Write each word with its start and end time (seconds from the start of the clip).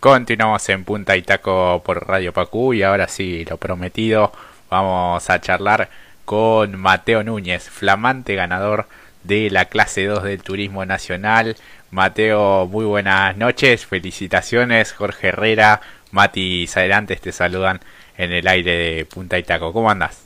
Continuamos 0.00 0.68
en 0.68 0.84
Punta 0.84 1.16
y 1.16 1.22
Taco 1.22 1.82
por 1.84 2.06
Radio 2.06 2.32
Pacú 2.32 2.72
y 2.72 2.84
ahora 2.84 3.08
sí, 3.08 3.44
lo 3.46 3.56
prometido, 3.56 4.30
vamos 4.70 5.28
a 5.28 5.40
charlar 5.40 5.90
con 6.24 6.78
Mateo 6.78 7.24
Núñez, 7.24 7.68
flamante 7.68 8.36
ganador 8.36 8.86
de 9.24 9.50
la 9.50 9.64
clase 9.64 10.06
2 10.06 10.22
del 10.22 10.40
Turismo 10.40 10.86
Nacional. 10.86 11.56
Mateo, 11.90 12.68
muy 12.68 12.84
buenas 12.84 13.36
noches, 13.36 13.86
felicitaciones. 13.86 14.92
Jorge 14.92 15.28
Herrera, 15.28 15.80
Mati 16.12 16.68
Adelantes 16.72 17.20
te 17.20 17.32
saludan 17.32 17.80
en 18.16 18.30
el 18.30 18.46
aire 18.46 18.76
de 18.76 19.04
Punta 19.04 19.36
y 19.36 19.42
Taco. 19.42 19.72
¿Cómo 19.72 19.90
andas? 19.90 20.22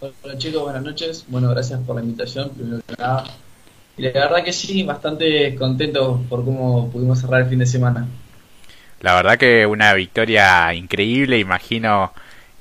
Hola 0.00 0.36
chicos, 0.36 0.62
buenas 0.62 0.82
noches. 0.82 1.24
Bueno, 1.28 1.48
gracias 1.48 1.80
por 1.80 1.96
la 1.96 2.02
invitación, 2.02 2.50
primero 2.50 2.82
que 2.86 2.94
nada. 2.98 3.24
Y 3.96 4.02
la 4.02 4.12
verdad 4.12 4.44
que 4.44 4.52
sí, 4.52 4.82
bastante 4.82 5.54
contento 5.54 6.22
por 6.28 6.44
cómo 6.44 6.90
pudimos 6.90 7.20
cerrar 7.20 7.40
el 7.40 7.48
fin 7.48 7.60
de 7.60 7.66
semana. 7.66 8.06
La 9.00 9.14
verdad 9.14 9.38
que 9.38 9.66
una 9.66 9.94
victoria 9.94 10.72
increíble, 10.74 11.38
imagino 11.38 12.12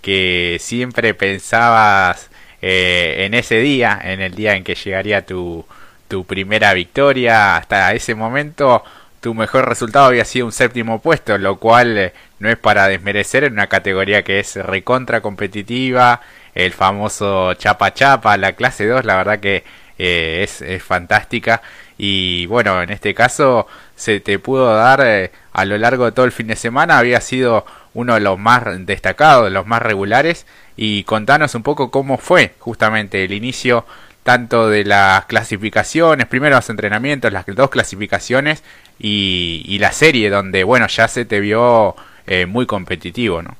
que 0.02 0.58
siempre 0.60 1.14
pensabas 1.14 2.30
eh, 2.62 3.26
en 3.26 3.34
ese 3.34 3.60
día, 3.60 4.00
en 4.04 4.22
el 4.22 4.36
día 4.36 4.56
en 4.56 4.64
que 4.64 4.76
llegaría 4.76 5.26
tu, 5.26 5.66
tu 6.08 6.26
primera 6.26 6.74
victoria, 6.74 7.58
hasta 7.58 7.94
ese 7.94 8.16
momento 8.16 8.84
tu 9.22 9.34
mejor 9.34 9.68
resultado 9.68 10.06
había 10.08 10.26
sido 10.26 10.46
un 10.46 10.52
séptimo 10.52 11.02
puesto, 11.02 11.38
lo 11.38 11.58
cual 11.60 11.98
eh, 11.98 12.14
no 12.40 12.50
es 12.50 12.58
para 12.58 12.88
desmerecer 12.88 13.44
en 13.44 13.54
una 13.54 13.68
categoría 13.68 14.24
que 14.24 14.40
es 14.40 14.56
recontra 14.56 15.22
competitiva, 15.22 16.22
el 16.56 16.74
famoso 16.74 17.54
chapa 17.56 17.94
chapa, 17.94 18.38
la 18.38 18.54
clase 18.54 18.88
2, 18.88 19.06
la 19.06 19.18
verdad 19.18 19.40
que 19.40 19.64
eh, 19.98 20.42
es, 20.44 20.62
es, 20.62 20.82
fantástica 20.84 21.62
y 22.02 22.46
bueno, 22.46 22.82
en 22.82 22.90
este 22.92 23.14
caso 23.14 23.68
se 23.98 24.22
te 24.22 24.40
pudo 24.40 24.74
dar 24.74 25.02
eh, 25.06 25.32
a 25.52 25.66
lo 25.66 25.78
largo 25.78 26.06
de 26.06 26.14
todo 26.14 26.26
el 26.26 26.32
fin 26.32 26.48
de 26.48 26.56
semana, 26.56 26.98
había 26.98 27.20
sido 27.20 27.66
uno 27.94 28.14
de 28.14 28.22
los 28.22 28.40
más 28.40 28.64
destacados, 28.86 29.44
de 29.44 29.50
los 29.50 29.68
más 29.68 29.82
regulares 29.82 30.46
y 30.78 31.04
contanos 31.04 31.56
un 31.56 31.64
poco 31.64 31.92
cómo 31.92 32.18
fue 32.18 32.54
justamente 32.60 33.26
el 33.26 33.34
inicio 33.34 33.86
tanto 34.24 34.70
de 34.70 34.86
las 34.86 35.26
clasificaciones, 35.26 36.26
primero 36.28 36.56
los 36.56 36.70
entrenamientos, 36.70 37.34
las 37.34 37.46
dos 37.48 37.70
clasificaciones 37.70 38.64
y, 38.98 39.78
la 39.80 39.92
serie 39.92 40.30
donde 40.30 40.64
bueno 40.64 40.88
ya 40.88 41.10
se 41.10 41.26
te 41.26 41.42
vio 41.42 41.98
eh, 42.28 42.46
muy 42.46 42.66
competitivo, 42.66 43.42
¿no? 43.42 43.58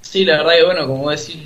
Sí, 0.00 0.24
la 0.24 0.38
verdad 0.38 0.52
que 0.56 0.64
bueno, 0.64 0.86
como 0.86 1.10
decir, 1.10 1.38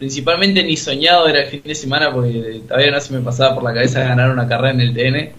principalmente 0.00 0.62
ni 0.64 0.76
soñado 0.78 1.28
era 1.28 1.42
el 1.42 1.50
fin 1.50 1.60
de 1.62 1.74
semana 1.74 2.10
porque 2.10 2.62
todavía 2.66 2.90
no 2.90 3.00
se 3.00 3.12
me 3.12 3.20
pasaba 3.20 3.54
por 3.54 3.64
la 3.64 3.74
cabeza 3.74 4.00
ganar 4.02 4.30
una 4.30 4.48
carrera 4.48 4.72
en 4.72 4.80
el 4.80 4.94
TN. 4.94 5.30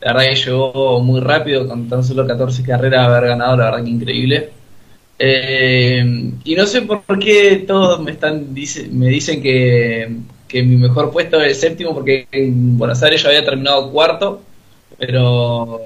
La 0.00 0.12
verdad 0.12 0.30
que 0.30 0.34
llegó 0.34 1.00
muy 1.00 1.20
rápido, 1.20 1.68
con 1.68 1.88
tan 1.88 2.02
solo 2.02 2.26
14 2.26 2.64
carreras 2.64 3.06
haber 3.06 3.28
ganado, 3.28 3.56
la 3.56 3.64
verdad 3.66 3.84
que 3.84 3.90
increíble. 3.90 4.50
Eh, 5.16 6.32
y 6.44 6.54
no 6.56 6.66
sé 6.66 6.82
por 6.82 7.18
qué 7.20 7.64
todos 7.66 8.00
me 8.02 8.12
están 8.12 8.52
me 8.92 9.06
dicen 9.08 9.42
que, 9.42 10.16
que 10.48 10.62
mi 10.64 10.76
mejor 10.76 11.12
puesto 11.12 11.40
es 11.40 11.48
el 11.48 11.54
séptimo 11.54 11.94
porque 11.94 12.26
en 12.32 12.78
Buenos 12.78 13.02
Aires 13.04 13.22
yo 13.22 13.28
había 13.28 13.44
terminado 13.44 13.92
cuarto, 13.92 14.42
pero 14.98 15.80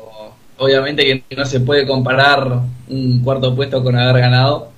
obviamente 0.56 1.04
que 1.28 1.36
no 1.36 1.44
se 1.44 1.60
puede 1.60 1.86
comparar 1.86 2.60
un 2.88 3.22
cuarto 3.22 3.54
puesto 3.54 3.84
con 3.84 3.96
haber 3.96 4.22
ganado. 4.22 4.70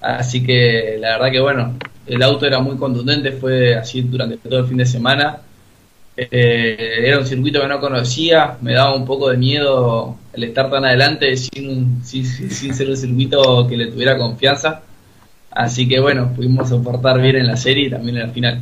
Así 0.00 0.44
que 0.44 0.96
la 1.00 1.10
verdad 1.10 1.30
que 1.30 1.40
bueno, 1.40 1.76
el 2.10 2.22
auto 2.22 2.44
era 2.44 2.58
muy 2.58 2.76
contundente, 2.76 3.32
fue 3.32 3.76
así 3.76 4.02
durante 4.02 4.36
todo 4.36 4.58
el 4.60 4.66
fin 4.66 4.78
de 4.78 4.86
semana. 4.86 5.38
Eh, 6.16 7.02
era 7.04 7.18
un 7.20 7.26
circuito 7.26 7.60
que 7.60 7.68
no 7.68 7.80
conocía, 7.80 8.56
me 8.60 8.74
daba 8.74 8.94
un 8.94 9.06
poco 9.06 9.30
de 9.30 9.36
miedo 9.36 10.16
el 10.32 10.44
estar 10.44 10.68
tan 10.68 10.84
adelante 10.84 11.36
sin, 11.36 12.04
sin, 12.04 12.26
sin 12.26 12.74
ser 12.74 12.90
un 12.90 12.96
circuito 12.96 13.66
que 13.68 13.76
le 13.76 13.86
tuviera 13.86 14.18
confianza. 14.18 14.82
Así 15.52 15.88
que 15.88 16.00
bueno, 16.00 16.32
pudimos 16.34 16.68
soportar 16.68 17.20
bien 17.20 17.36
en 17.36 17.46
la 17.46 17.56
serie 17.56 17.86
y 17.86 17.90
también 17.90 18.16
en 18.16 18.26
la 18.26 18.32
final. 18.32 18.60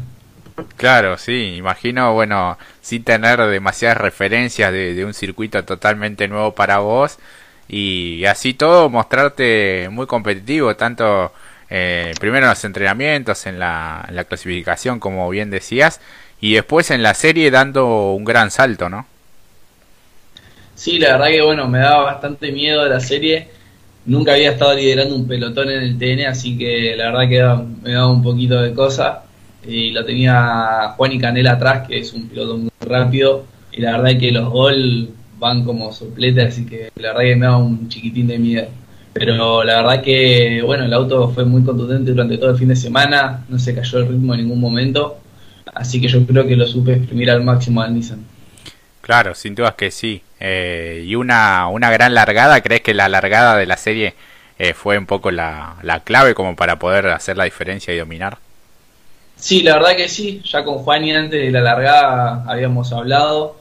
Claro, 0.77 1.17
sí, 1.17 1.55
imagino, 1.56 2.12
bueno, 2.12 2.58
sin 2.83 3.02
tener 3.02 3.40
demasiadas 3.46 3.96
referencias 3.96 4.70
de, 4.73 4.92
de 4.92 5.05
un 5.05 5.14
circuito 5.14 5.64
totalmente 5.64 6.28
nuevo 6.28 6.55
para 6.55 6.78
vos 6.78 7.18
y 7.68 8.24
así 8.24 8.55
todo 8.55 8.89
mostrarte 8.89 9.89
muy 9.90 10.06
competitivo, 10.06 10.77
tanto 10.77 11.33
eh, 11.70 12.14
primero 12.18 12.46
en 12.46 12.51
los 12.51 12.64
entrenamientos, 12.64 13.46
en 13.46 13.58
la, 13.58 14.08
clasificación, 14.29 15.01
como 15.01 15.29
bien 15.29 15.51
decías, 15.51 16.01
y 16.40 16.55
después 16.55 16.90
en 16.90 17.02
la 17.02 17.14
serie 17.14 17.51
dando 17.51 18.12
un 18.12 18.24
gran 18.24 18.51
salto, 18.51 18.89
¿no? 18.89 19.06
Sí, 20.74 20.98
la 20.98 21.12
verdad 21.12 21.27
que 21.29 21.42
bueno, 21.42 21.68
me 21.68 21.80
daba 21.80 22.05
bastante 22.05 22.52
miedo 22.52 22.84
de 22.84 22.90
la 22.90 23.01
serie. 23.01 23.48
Nunca 24.06 24.34
había 24.34 24.52
estado 24.52 24.74
liderando 24.74 25.17
un 25.17 25.27
pelotón 25.27 25.70
en 25.70 25.83
el 25.83 25.98
TN, 25.98 26.27
así 26.27 26.56
que 26.56 26.95
la 26.96 27.11
verdad 27.11 27.29
que 27.29 27.83
me 27.83 27.92
daba 27.92 28.11
un 28.11 28.23
poquito 28.23 28.62
de 28.62 28.73
cosa. 28.73 29.24
Y 29.67 29.90
lo 29.90 30.05
tenía 30.05 30.95
Juan 30.96 31.12
y 31.12 31.18
Canela 31.18 31.52
atrás, 31.52 31.86
que 31.89 31.98
es 31.98 32.12
un 32.12 32.29
piloto 32.29 32.56
muy 32.56 32.70
rápido. 32.80 33.45
Y 33.73 33.80
la 33.80 33.98
verdad 33.98 34.18
que 34.18 34.30
los 34.30 34.48
gol 34.48 35.11
van 35.39 35.64
como 35.64 35.92
soplete, 35.92 36.42
así 36.42 36.64
que 36.64 36.90
la 36.96 37.08
verdad 37.08 37.23
que 37.23 37.36
me 37.36 37.46
daba 37.46 37.58
un 37.58 37.89
chiquitín 37.89 38.29
de 38.29 38.39
miedo. 38.39 38.68
Pero 39.18 39.64
la 39.64 39.83
verdad 39.83 40.02
que, 40.02 40.62
bueno, 40.64 40.84
el 40.84 40.92
auto 40.92 41.30
fue 41.30 41.45
muy 41.45 41.64
contundente 41.64 42.12
durante 42.12 42.39
todo 42.39 42.51
el 42.51 42.56
fin 42.56 42.68
de 42.68 42.77
semana, 42.77 43.45
no 43.48 43.58
se 43.58 43.74
cayó 43.74 43.98
el 43.98 44.08
ritmo 44.08 44.34
en 44.34 44.42
ningún 44.42 44.61
momento, 44.61 45.18
así 45.74 46.01
que 46.01 46.08
yo 46.08 46.24
creo 46.24 46.46
que 46.46 46.56
lo 46.56 46.67
supe 46.67 46.92
exprimir 46.92 47.30
al 47.30 47.42
máximo 47.42 47.83
al 47.83 47.95
Nissan. 47.95 48.24
Claro, 49.01 49.34
sin 49.34 49.55
dudas 49.55 49.74
que 49.74 49.90
sí. 49.90 50.23
Eh, 50.39 51.05
y 51.06 51.14
una, 51.14 51.68
una 51.68 51.90
gran 51.90 52.14
largada, 52.14 52.61
¿crees 52.61 52.83
que 52.83 52.95
la 52.95 53.08
largada 53.08 53.56
de 53.56 53.67
la 53.67 53.77
serie 53.77 54.14
eh, 54.58 54.74
fue 54.74 54.98
un 54.98 55.06
poco 55.06 55.30
la, 55.30 55.77
la 55.83 56.00
clave 56.00 56.35
como 56.35 56.55
para 56.55 56.79
poder 56.79 57.08
hacer 57.08 57.36
la 57.36 57.45
diferencia 57.45 57.92
y 57.92 57.98
dominar? 57.98 58.39
Sí, 59.36 59.62
la 59.62 59.74
verdad 59.74 59.96
que 59.96 60.08
sí, 60.08 60.42
ya 60.45 60.64
con 60.64 60.79
Juan 60.79 61.05
y 61.05 61.12
antes 61.12 61.40
de 61.40 61.50
la 61.50 61.61
largada 61.61 62.45
habíamos 62.46 62.92
hablado 62.92 63.58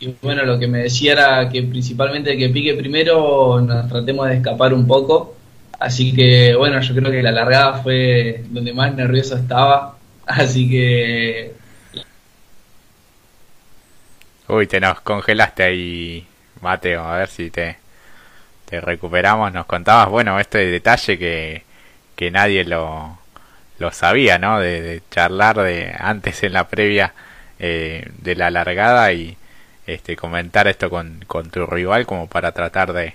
y 0.00 0.14
bueno, 0.22 0.44
lo 0.44 0.58
que 0.58 0.68
me 0.68 0.78
decía 0.84 1.12
era 1.12 1.48
que 1.48 1.62
principalmente 1.62 2.36
que 2.36 2.48
pique 2.50 2.74
primero 2.74 3.60
nos 3.60 3.88
tratemos 3.88 4.28
de 4.28 4.36
escapar 4.36 4.72
un 4.72 4.86
poco. 4.86 5.36
Así 5.78 6.14
que 6.14 6.54
bueno, 6.56 6.80
yo 6.80 6.94
creo 6.94 7.10
que 7.10 7.22
la 7.22 7.32
largada 7.32 7.82
fue 7.82 8.44
donde 8.48 8.72
más 8.72 8.94
nervioso 8.94 9.36
estaba. 9.36 9.96
Así 10.26 10.68
que... 10.70 11.54
Uy, 14.48 14.66
te 14.66 14.80
nos 14.80 15.00
congelaste 15.00 15.62
ahí, 15.62 16.26
Mateo. 16.62 17.04
A 17.04 17.18
ver 17.18 17.28
si 17.28 17.50
te, 17.50 17.76
te 18.66 18.80
recuperamos. 18.80 19.52
Nos 19.52 19.66
contabas, 19.66 20.08
bueno, 20.08 20.38
este 20.40 20.58
detalle 20.66 21.18
que, 21.18 21.62
que 22.16 22.30
nadie 22.30 22.64
lo, 22.64 23.18
lo 23.78 23.92
sabía, 23.92 24.38
¿no? 24.38 24.60
De, 24.60 24.80
de 24.80 25.02
charlar 25.10 25.56
de 25.58 25.94
antes 25.98 26.42
en 26.42 26.52
la 26.54 26.68
previa 26.68 27.14
eh, 27.58 28.08
de 28.18 28.36
la 28.36 28.50
largada 28.50 29.12
y 29.12 29.36
este, 29.88 30.16
comentar 30.16 30.68
esto 30.68 30.90
con, 30.90 31.24
con 31.26 31.50
tu 31.50 31.64
rival 31.64 32.06
como 32.06 32.26
para 32.28 32.52
tratar 32.52 32.92
de, 32.92 33.14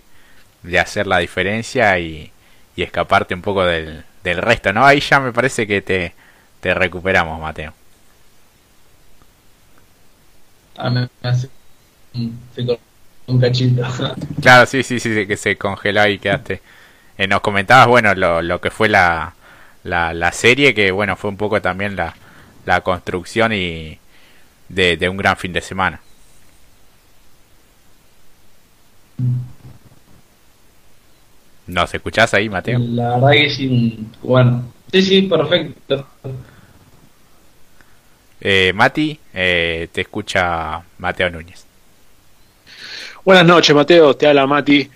de 0.64 0.80
hacer 0.80 1.06
la 1.06 1.20
diferencia 1.20 2.00
y, 2.00 2.32
y 2.76 2.82
escaparte 2.82 3.36
un 3.36 3.44
poco 3.44 3.64
del, 3.64 4.04
del, 4.24 4.38
resto, 4.40 4.74
¿no? 4.74 4.84
Ahí 4.84 5.00
ya 5.00 5.20
me 5.20 5.32
parece 5.32 5.68
que 5.68 5.82
te, 5.84 6.14
te 6.62 6.74
recuperamos, 6.74 7.40
Mateo. 7.40 7.74
Ah, 10.76 10.90
me 10.90 11.08
hace 11.22 11.48
un 12.16 13.40
cachito. 13.40 13.84
claro, 14.42 14.66
sí, 14.66 14.82
sí, 14.82 15.00
sí, 15.00 15.28
que 15.28 15.38
se 15.38 15.56
congeló 15.56 16.08
y 16.08 16.18
quedaste. 16.18 16.60
Eh, 17.20 17.28
nos 17.28 17.42
comentabas, 17.42 17.88
bueno, 17.88 18.16
lo, 18.16 18.42
lo 18.42 18.60
que 18.60 18.72
fue 18.72 18.90
la, 18.90 19.36
la, 19.84 20.12
la, 20.12 20.32
serie, 20.32 20.74
que 20.74 20.90
bueno, 20.90 21.16
fue 21.16 21.30
un 21.30 21.38
poco 21.38 21.62
también 21.62 21.96
la, 21.96 22.16
la 22.66 22.82
construcción 22.82 23.54
y 23.54 24.00
de, 24.70 24.98
de 24.98 25.10
un 25.10 25.18
gran 25.18 25.38
fin 25.38 25.54
de 25.54 25.62
semana. 25.62 26.02
¿Nos 31.68 31.94
escuchás 31.94 32.34
ahí, 32.34 32.50
Mateo? 32.50 32.80
La 32.80 33.16
verdad 33.16 33.32
que 33.32 33.50
sí, 33.50 34.06
bueno. 34.22 34.72
Sí, 34.92 35.02
sí, 35.02 35.22
perfecto. 35.24 36.08
Eh, 38.42 38.74
Mati, 38.76 39.18
eh, 39.34 39.88
te 39.92 40.02
escucha 40.02 40.82
Mateo 40.98 41.30
Núñez. 41.30 41.66
Buenas 43.24 43.46
noches, 43.46 43.74
Mateo. 43.74 44.16
Te 44.16 44.28
habla 44.28 44.46
Mati. 44.46 44.90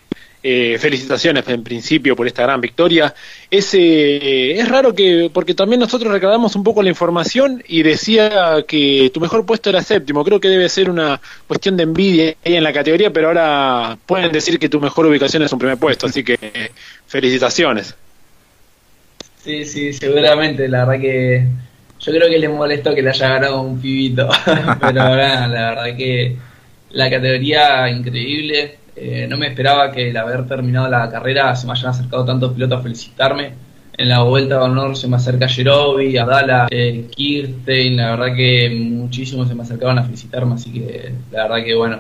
Eh, 0.49 0.77
felicitaciones 0.79 1.45
en 1.49 1.61
principio 1.61 2.15
por 2.15 2.25
esta 2.25 2.43
gran 2.43 2.61
victoria. 2.61 3.13
Es, 3.51 3.73
eh, 3.73 4.57
es 4.57 4.69
raro 4.69 4.95
que, 4.95 5.29
porque 5.33 5.53
también 5.53 5.81
nosotros 5.81 6.09
recabamos 6.09 6.55
un 6.55 6.63
poco 6.63 6.81
la 6.81 6.87
información 6.87 7.61
y 7.67 7.83
decía 7.83 8.63
que 8.65 9.11
tu 9.13 9.19
mejor 9.19 9.45
puesto 9.45 9.69
era 9.69 9.83
séptimo. 9.83 10.23
Creo 10.23 10.39
que 10.39 10.47
debe 10.47 10.69
ser 10.69 10.89
una 10.89 11.19
cuestión 11.47 11.75
de 11.75 11.83
envidia 11.83 12.35
ahí 12.45 12.55
en 12.55 12.63
la 12.63 12.71
categoría, 12.71 13.11
pero 13.11 13.27
ahora 13.27 13.97
pueden 14.05 14.31
decir 14.31 14.57
que 14.57 14.69
tu 14.69 14.79
mejor 14.79 15.07
ubicación 15.07 15.43
es 15.43 15.51
un 15.51 15.59
primer 15.59 15.77
puesto, 15.77 16.07
así 16.07 16.23
que 16.23 16.39
felicitaciones. 17.07 17.93
Sí, 19.43 19.65
sí, 19.65 19.91
seguramente. 19.91 20.69
La 20.69 20.85
verdad 20.85 21.01
que 21.01 21.45
yo 21.99 22.13
creo 22.13 22.29
que 22.29 22.39
le 22.39 22.47
molestó 22.47 22.95
que 22.95 23.01
le 23.01 23.09
haya 23.09 23.27
ganado 23.27 23.63
un 23.63 23.81
pibito, 23.81 24.29
pero 24.79 24.93
la 24.93 25.09
verdad 25.09 25.97
que 25.97 26.37
la 26.91 27.09
categoría 27.09 27.89
increíble 27.89 28.86
Eh, 28.99 29.27
no 29.29 29.37
me 29.37 29.47
esperaba 29.47 29.91
que 29.91 30.09
el 30.09 30.17
haber 30.17 30.47
terminado 30.47 30.89
la 30.89 31.07
carrera 31.09 31.55
se 31.55 31.67
me 31.67 31.73
hayan 31.73 31.89
acercado 31.91 32.25
tantos 32.25 32.53
pilotos 32.53 32.79
a 32.79 32.83
felicitarme. 32.83 33.53
En 33.95 34.09
la 34.09 34.23
vuelta 34.23 34.55
de 34.55 34.61
honor 34.61 34.97
se 34.97 35.07
me 35.07 35.17
acerca 35.17 35.47
Jerobi, 35.47 36.17
Adala, 36.17 36.67
eh, 36.71 37.07
Kirstein, 37.11 37.97
la 37.97 38.11
verdad 38.15 38.35
que 38.35 38.69
muchísimos 38.69 39.47
se 39.47 39.55
me 39.55 39.63
acercaban 39.63 39.99
a 39.99 40.03
felicitarme, 40.03 40.55
así 40.55 40.71
que 40.71 41.13
la 41.31 41.43
verdad 41.43 41.63
que 41.63 41.75
bueno, 41.75 41.99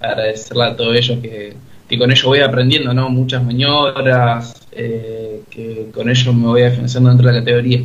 agradecerle 0.00 0.64
a 0.64 0.76
todos 0.76 0.96
ellos 0.96 1.18
que, 1.20 1.54
que 1.88 1.98
con 1.98 2.10
ellos 2.10 2.24
voy 2.24 2.40
aprendiendo, 2.40 2.92
¿no? 2.92 3.08
Muchas 3.08 3.42
maniobras, 3.42 4.66
eh, 4.72 5.42
que 5.50 5.88
con 5.94 6.10
ellos 6.10 6.34
me 6.34 6.46
voy 6.46 6.62
afianzando 6.62 7.08
dentro 7.10 7.28
de 7.28 7.32
la 7.34 7.40
categoría. 7.40 7.80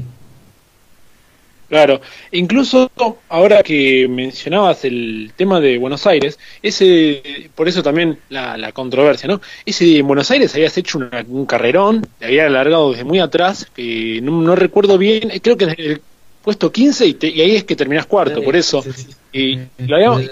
Claro, 1.72 2.02
incluso 2.34 2.92
ahora 3.30 3.64
que 3.64 4.06
mencionabas 4.10 4.84
el 4.84 5.32
tema 5.38 5.62
de 5.62 5.78
Buenos 5.78 6.06
Aires, 6.06 6.38
ese, 6.62 7.50
por 7.56 7.70
eso 7.70 7.82
también 7.82 8.20
la, 8.28 8.74
controversia, 8.74 9.30
¿no? 9.30 9.40
Ese 9.66 10.00
en 10.00 10.06
Buenos 10.06 10.30
Aires 10.32 10.54
habías 10.54 10.78
hecho 10.78 11.00
un 11.30 11.46
carrerón, 11.46 12.06
te 12.20 12.26
había 12.26 12.48
alargado 12.48 12.92
desde 12.92 13.06
muy 13.06 13.20
atrás, 13.20 13.72
que 13.74 14.20
no, 14.22 14.54
recuerdo 14.54 14.98
bien, 14.98 15.32
creo 15.42 15.56
que 15.56 15.68
desde 15.68 15.86
el 15.86 16.02
puesto 16.42 16.74
15 16.74 17.08
y, 17.08 17.18
ahí 17.40 17.56
es 17.56 17.64
que 17.64 17.78
terminás 17.78 18.06
cuarto, 18.06 18.44
por 18.44 18.58
eso. 18.58 18.84
Y, 19.32 19.58
lo 19.78 19.96
habíamos, 19.96 20.26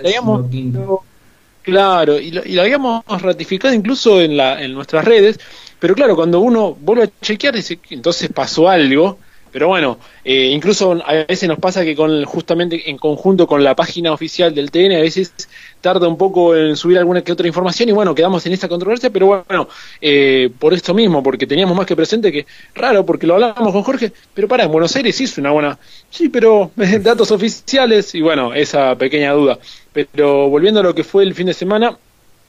claro, 1.61 2.19
y 2.19 2.31
lo, 2.31 2.61
habíamos 2.61 3.05
ratificado 3.21 3.73
incluso 3.73 4.19
en, 4.19 4.35
la, 4.35 4.61
en 4.61 4.73
nuestras 4.73 5.05
redes, 5.05 5.39
pero 5.79 5.95
claro, 5.95 6.17
cuando 6.17 6.41
uno 6.41 6.75
vuelve 6.77 7.03
a 7.03 7.09
chequear, 7.21 7.55
dice, 7.55 7.79
entonces 7.91 8.27
pasó 8.27 8.67
algo 8.67 9.19
pero 9.51 9.67
bueno, 9.67 9.97
eh, 10.23 10.51
incluso 10.53 10.91
a 11.05 11.13
veces 11.27 11.47
nos 11.47 11.59
pasa 11.59 11.83
que 11.83 11.95
con 11.95 12.23
justamente 12.25 12.89
en 12.89 12.97
conjunto 12.97 13.47
con 13.47 13.63
la 13.63 13.75
página 13.75 14.11
oficial 14.11 14.53
del 14.53 14.71
TN 14.71 14.93
a 14.93 15.01
veces 15.01 15.33
tarda 15.81 16.07
un 16.07 16.17
poco 16.17 16.55
en 16.55 16.75
subir 16.75 16.97
alguna 16.97 17.21
que 17.21 17.31
otra 17.31 17.47
información 17.47 17.89
y 17.89 17.91
bueno, 17.91 18.13
quedamos 18.13 18.45
en 18.45 18.53
esta 18.53 18.67
controversia, 18.67 19.09
pero 19.09 19.27
bueno, 19.27 19.67
eh, 20.01 20.49
por 20.59 20.73
esto 20.73 20.93
mismo, 20.93 21.23
porque 21.23 21.47
teníamos 21.47 21.75
más 21.75 21.85
que 21.85 21.95
presente 21.95 22.31
que 22.31 22.45
raro, 22.75 23.05
porque 23.05 23.27
lo 23.27 23.35
hablábamos 23.35 23.73
con 23.73 23.83
Jorge, 23.83 24.11
pero 24.33 24.47
para, 24.47 24.63
en 24.63 24.71
Buenos 24.71 24.95
Aires 24.95 25.19
es 25.21 25.37
una 25.37 25.51
buena, 25.51 25.77
sí, 26.09 26.29
pero 26.29 26.71
datos 27.01 27.31
oficiales 27.31 28.13
y 28.15 28.21
bueno, 28.21 28.53
esa 28.53 28.95
pequeña 28.95 29.31
duda. 29.33 29.59
Pero 29.91 30.49
volviendo 30.49 30.79
a 30.81 30.83
lo 30.83 30.93
que 30.93 31.03
fue 31.03 31.23
el 31.23 31.33
fin 31.33 31.47
de 31.47 31.53
semana, 31.53 31.97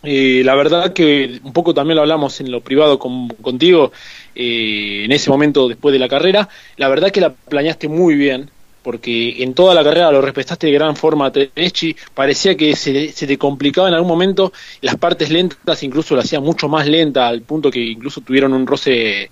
eh, 0.02 0.42
la 0.44 0.54
verdad 0.54 0.92
que 0.92 1.40
un 1.42 1.52
poco 1.52 1.74
también 1.74 1.96
lo 1.96 2.02
hablamos 2.02 2.40
en 2.40 2.50
lo 2.50 2.62
privado 2.62 2.98
con, 2.98 3.28
contigo 3.28 3.92
eh, 4.34 5.02
en 5.04 5.12
ese 5.12 5.30
momento 5.30 5.68
después 5.68 5.92
de 5.92 5.98
la 5.98 6.08
carrera. 6.08 6.48
La 6.76 6.88
verdad 6.88 7.10
que 7.10 7.20
la 7.20 7.32
planeaste 7.32 7.88
muy 7.88 8.14
bien, 8.14 8.50
porque 8.82 9.42
en 9.42 9.52
toda 9.54 9.74
la 9.74 9.84
carrera 9.84 10.10
lo 10.10 10.22
respetaste 10.22 10.68
de 10.68 10.72
gran 10.72 10.96
forma 10.96 11.26
a 11.26 11.32
Tedeschi. 11.32 11.94
Parecía 12.14 12.56
que 12.56 12.74
se, 12.76 13.12
se, 13.12 13.26
te 13.26 13.36
complicaba 13.36 13.88
en 13.88 13.94
algún 13.94 14.08
momento, 14.08 14.52
las 14.80 14.96
partes 14.96 15.30
lentas 15.30 15.82
incluso 15.82 16.14
lo 16.14 16.22
hacía 16.22 16.40
mucho 16.40 16.68
más 16.68 16.86
lenta, 16.86 17.28
al 17.28 17.42
punto 17.42 17.70
que 17.70 17.80
incluso 17.80 18.22
tuvieron 18.22 18.54
un 18.54 18.66
roce 18.66 19.30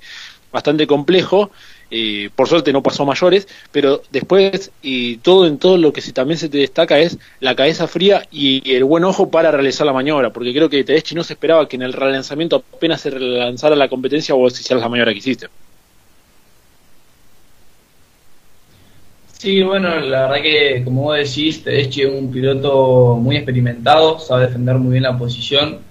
bastante 0.53 0.87
complejo. 0.87 1.50
Eh, 1.90 2.29
por 2.35 2.49
suerte 2.49 2.73
no 2.73 2.82
pasó 2.82 3.06
mayores, 3.06 3.49
pero 3.73 4.02
después 4.11 4.70
y 4.82 5.17
todo 5.19 5.46
en 5.46 5.58
todo 5.58 5.79
lo 5.79 5.93
que 5.93 6.02
también 6.12 6.38
se 6.38 6.49
te 6.49 6.58
destaca 6.58 6.99
es 6.99 7.19
la 7.40 7.56
cabeza 7.56 7.87
fría 7.87 8.26
y 8.31 8.75
el 8.75 8.85
buen 8.85 9.05
ojo 9.05 9.31
para 9.31 9.50
realizar 9.50 9.87
la 9.87 9.93
maniobra, 9.94 10.31
porque 10.31 10.52
creo 10.52 10.69
que 10.69 10.85
Tedeschi 10.85 11.14
no 11.14 11.25
se 11.25 11.32
esperaba 11.32 11.67
que 11.69 11.76
en 11.76 11.82
el 11.82 11.94
relanzamiento 11.94 12.56
apenas 12.75 13.00
se 13.00 13.11
relanzara 13.11 13.75
la 13.75 13.88
competencia 13.88 14.35
o 14.35 14.50
si 14.50 14.61
hicieras 14.62 14.82
la 14.82 14.88
maniobra 14.88 15.12
que 15.12 15.19
hiciste. 15.19 15.49
Sí, 19.38 19.62
bueno, 19.62 19.88
la 20.00 20.23
verdad 20.23 20.43
que 20.43 20.82
como 20.85 21.02
vos 21.05 21.17
decís, 21.17 21.62
Tedeschi 21.62 22.02
es 22.02 22.12
un 22.12 22.31
piloto 22.31 23.17
muy 23.17 23.37
experimentado, 23.37 24.19
sabe 24.19 24.46
defender 24.46 24.76
muy 24.76 24.93
bien 24.93 25.05
la 25.05 25.17
posición 25.17 25.88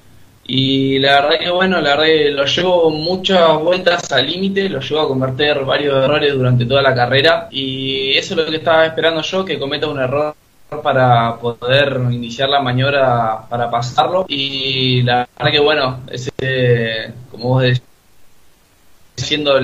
y 0.48 1.00
la 1.00 1.22
verdad 1.22 1.40
que 1.40 1.50
bueno, 1.50 1.82
la 1.82 1.90
verdad 1.90 2.06
que 2.06 2.32
lo 2.32 2.46
llevo 2.46 2.90
muchas 2.90 3.60
vueltas 3.60 4.10
al 4.14 4.28
límite, 4.28 4.70
lo 4.70 4.80
llevo 4.80 5.02
a 5.02 5.08
convertir 5.10 5.60
varios 5.66 6.04
errores 6.04 6.34
durante 6.34 6.66
toda 6.66 6.82
la 6.82 6.96
carrera. 6.96 7.50
Y 7.52 8.18
eso 8.18 8.34
es 8.34 8.46
lo 8.46 8.50
que 8.50 8.58
estaba 8.58 8.86
esperando 8.86 9.22
yo, 9.22 9.44
que 9.44 9.60
cometa 9.60 9.88
un 9.88 10.00
error 10.00 10.34
para 10.82 11.36
poder 11.38 12.00
iniciar 12.12 12.48
la 12.50 12.62
maniobra 12.62 13.46
para 13.50 13.70
pasarlo. 13.70 14.26
Y 14.30 15.02
la 15.04 15.28
verdad 15.38 15.52
que 15.52 15.60
bueno, 15.60 16.00
ese, 16.10 17.14
como 17.30 17.50
vos 17.50 17.64
decís, 17.64 17.82
siendo 19.18 19.60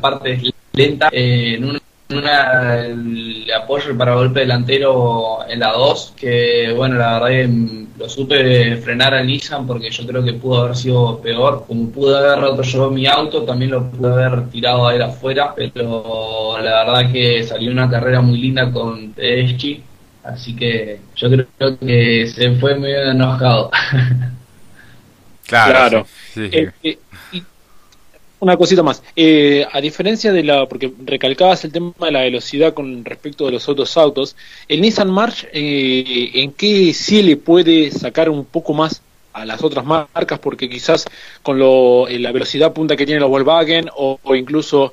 parte 0.00 0.40
lenta 0.72 1.08
eh, 1.10 1.54
en 1.54 1.64
un 1.64 1.80
una, 2.10 2.80
el 2.86 3.50
apoyo 3.52 3.96
para 3.96 4.14
golpe 4.14 4.40
delantero 4.40 5.38
en 5.48 5.60
la 5.60 5.72
2, 5.72 6.14
que 6.16 6.72
bueno, 6.76 6.96
la 6.96 7.18
verdad 7.18 7.28
que 7.28 7.86
lo 7.98 8.08
supe 8.08 8.76
frenar 8.76 9.14
a 9.14 9.22
Nissan 9.22 9.66
porque 9.66 9.90
yo 9.90 10.06
creo 10.06 10.24
que 10.24 10.34
pudo 10.34 10.62
haber 10.62 10.76
sido 10.76 11.20
peor. 11.20 11.64
Como 11.66 11.90
pude 11.90 12.16
haber 12.16 12.40
roto 12.40 12.62
yo 12.62 12.90
mi 12.90 13.06
auto, 13.06 13.44
también 13.44 13.70
lo 13.70 13.90
pude 13.90 14.12
haber 14.12 14.50
tirado 14.50 14.88
a 14.88 14.94
él 14.94 15.02
afuera, 15.02 15.54
pero 15.54 16.56
la 16.60 16.84
verdad 16.84 17.12
que 17.12 17.44
salió 17.44 17.70
una 17.70 17.88
carrera 17.88 18.20
muy 18.20 18.38
linda 18.38 18.70
con 18.70 19.12
Tedeschi, 19.12 19.82
así 20.24 20.54
que 20.56 21.00
yo 21.16 21.30
creo 21.30 21.78
que 21.78 22.26
se 22.26 22.52
fue 22.56 22.74
medio 22.74 23.10
enojado. 23.10 23.70
Claro. 25.44 26.06
Eh, 26.36 26.70
eh, 26.82 26.98
una 28.42 28.56
cosita 28.56 28.82
más. 28.82 29.04
Eh, 29.14 29.64
a 29.70 29.80
diferencia 29.80 30.32
de 30.32 30.42
la, 30.42 30.66
porque 30.66 30.92
recalcabas 31.04 31.64
el 31.64 31.70
tema 31.70 31.92
de 32.00 32.10
la 32.10 32.22
velocidad 32.22 32.74
con 32.74 33.04
respecto 33.04 33.46
de 33.46 33.52
los 33.52 33.68
otros 33.68 33.96
autos, 33.96 34.34
el 34.66 34.80
Nissan 34.80 35.10
March, 35.10 35.46
eh, 35.52 36.30
¿en 36.34 36.50
qué 36.50 36.92
sí 36.92 37.22
le 37.22 37.36
puede 37.36 37.92
sacar 37.92 38.28
un 38.28 38.44
poco 38.44 38.74
más 38.74 39.00
a 39.32 39.44
las 39.44 39.62
otras 39.62 39.84
marcas? 39.84 40.38
Porque 40.38 40.68
quizás 40.68 41.04
con 41.42 41.58
lo, 41.58 42.08
eh, 42.08 42.18
la 42.18 42.32
velocidad 42.32 42.72
punta 42.72 42.96
que 42.96 43.06
tiene 43.06 43.20
los 43.20 43.30
Volkswagen 43.30 43.88
o, 43.94 44.18
incluso, 44.34 44.92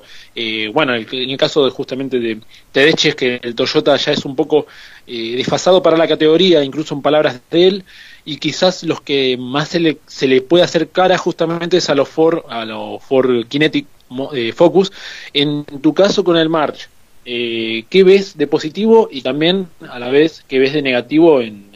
bueno, 0.72 0.94
en 0.94 1.30
el 1.30 1.36
caso 1.36 1.64
de 1.64 1.70
justamente 1.70 2.18
de 2.18 2.40
Tedeschi 2.72 3.08
es 3.08 3.14
que 3.14 3.40
el 3.42 3.54
Toyota 3.54 3.96
ya 3.96 4.12
es 4.12 4.24
un 4.24 4.36
poco 4.36 4.66
desfasado 5.06 5.82
para 5.82 5.96
la 5.96 6.06
categoría, 6.06 6.62
incluso 6.62 6.94
en 6.94 7.02
palabras 7.02 7.40
de 7.50 7.66
él, 7.66 7.84
y 8.24 8.36
quizás 8.36 8.84
los 8.84 9.00
que 9.00 9.36
más 9.38 9.68
se 9.68 9.80
le, 9.80 9.98
se 10.06 10.28
le 10.28 10.42
puede 10.42 10.64
hacer 10.64 10.88
cara 10.88 11.18
justamente 11.18 11.78
es 11.78 11.90
a 11.90 11.94
los 11.94 12.08
Ford, 12.08 12.44
a 12.48 12.64
los 12.64 13.02
Ford 13.02 13.46
Kinetic 13.48 13.86
eh, 14.32 14.52
Focus. 14.52 14.92
En 15.32 15.64
tu 15.64 15.94
caso 15.94 16.24
con 16.24 16.36
el 16.36 16.48
March, 16.48 16.88
eh, 17.24 17.84
¿qué 17.88 18.04
ves 18.04 18.36
de 18.36 18.46
positivo 18.46 19.08
y 19.10 19.22
también 19.22 19.68
a 19.88 19.98
la 19.98 20.10
vez 20.10 20.44
qué 20.48 20.58
ves 20.58 20.72
de 20.72 20.82
negativo 20.82 21.40
en, 21.40 21.70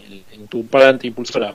tu 0.49 0.67
planta 0.67 1.07
impulsora? 1.07 1.55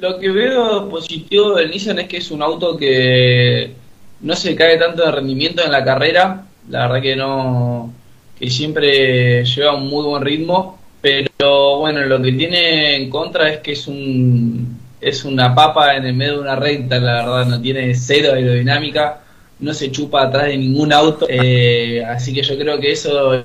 Lo 0.00 0.18
que 0.18 0.30
veo 0.30 0.88
positivo 0.88 1.56
del 1.56 1.70
Nissan 1.70 1.98
es 1.98 2.08
que 2.08 2.18
es 2.18 2.30
un 2.30 2.42
auto 2.42 2.76
que 2.76 3.72
no 4.20 4.36
se 4.36 4.54
cae 4.54 4.78
tanto 4.78 5.04
de 5.04 5.10
rendimiento 5.10 5.64
en 5.64 5.72
la 5.72 5.84
carrera, 5.84 6.46
la 6.68 6.86
verdad 6.86 7.02
que 7.02 7.16
no, 7.16 7.92
que 8.38 8.48
siempre 8.48 9.44
lleva 9.44 9.74
un 9.74 9.88
muy 9.88 10.04
buen 10.04 10.22
ritmo. 10.22 10.78
Pero 11.00 11.78
bueno, 11.78 12.00
lo 12.06 12.20
que 12.20 12.32
tiene 12.32 12.96
en 12.96 13.10
contra 13.10 13.48
es 13.50 13.58
que 13.58 13.72
es 13.72 13.86
un 13.86 14.78
es 15.00 15.24
una 15.24 15.54
papa 15.54 15.96
en 15.96 16.06
el 16.06 16.14
medio 16.14 16.34
de 16.34 16.40
una 16.40 16.56
recta, 16.56 16.98
la 16.98 17.24
verdad, 17.24 17.46
no 17.46 17.60
tiene 17.60 17.94
cero 17.94 18.32
aerodinámica, 18.34 19.20
no 19.60 19.72
se 19.72 19.92
chupa 19.92 20.24
atrás 20.24 20.46
de 20.46 20.58
ningún 20.58 20.92
auto, 20.92 21.26
eh, 21.28 22.04
así 22.04 22.34
que 22.34 22.42
yo 22.42 22.58
creo 22.58 22.80
que 22.80 22.92
eso 22.92 23.34
es 23.34 23.44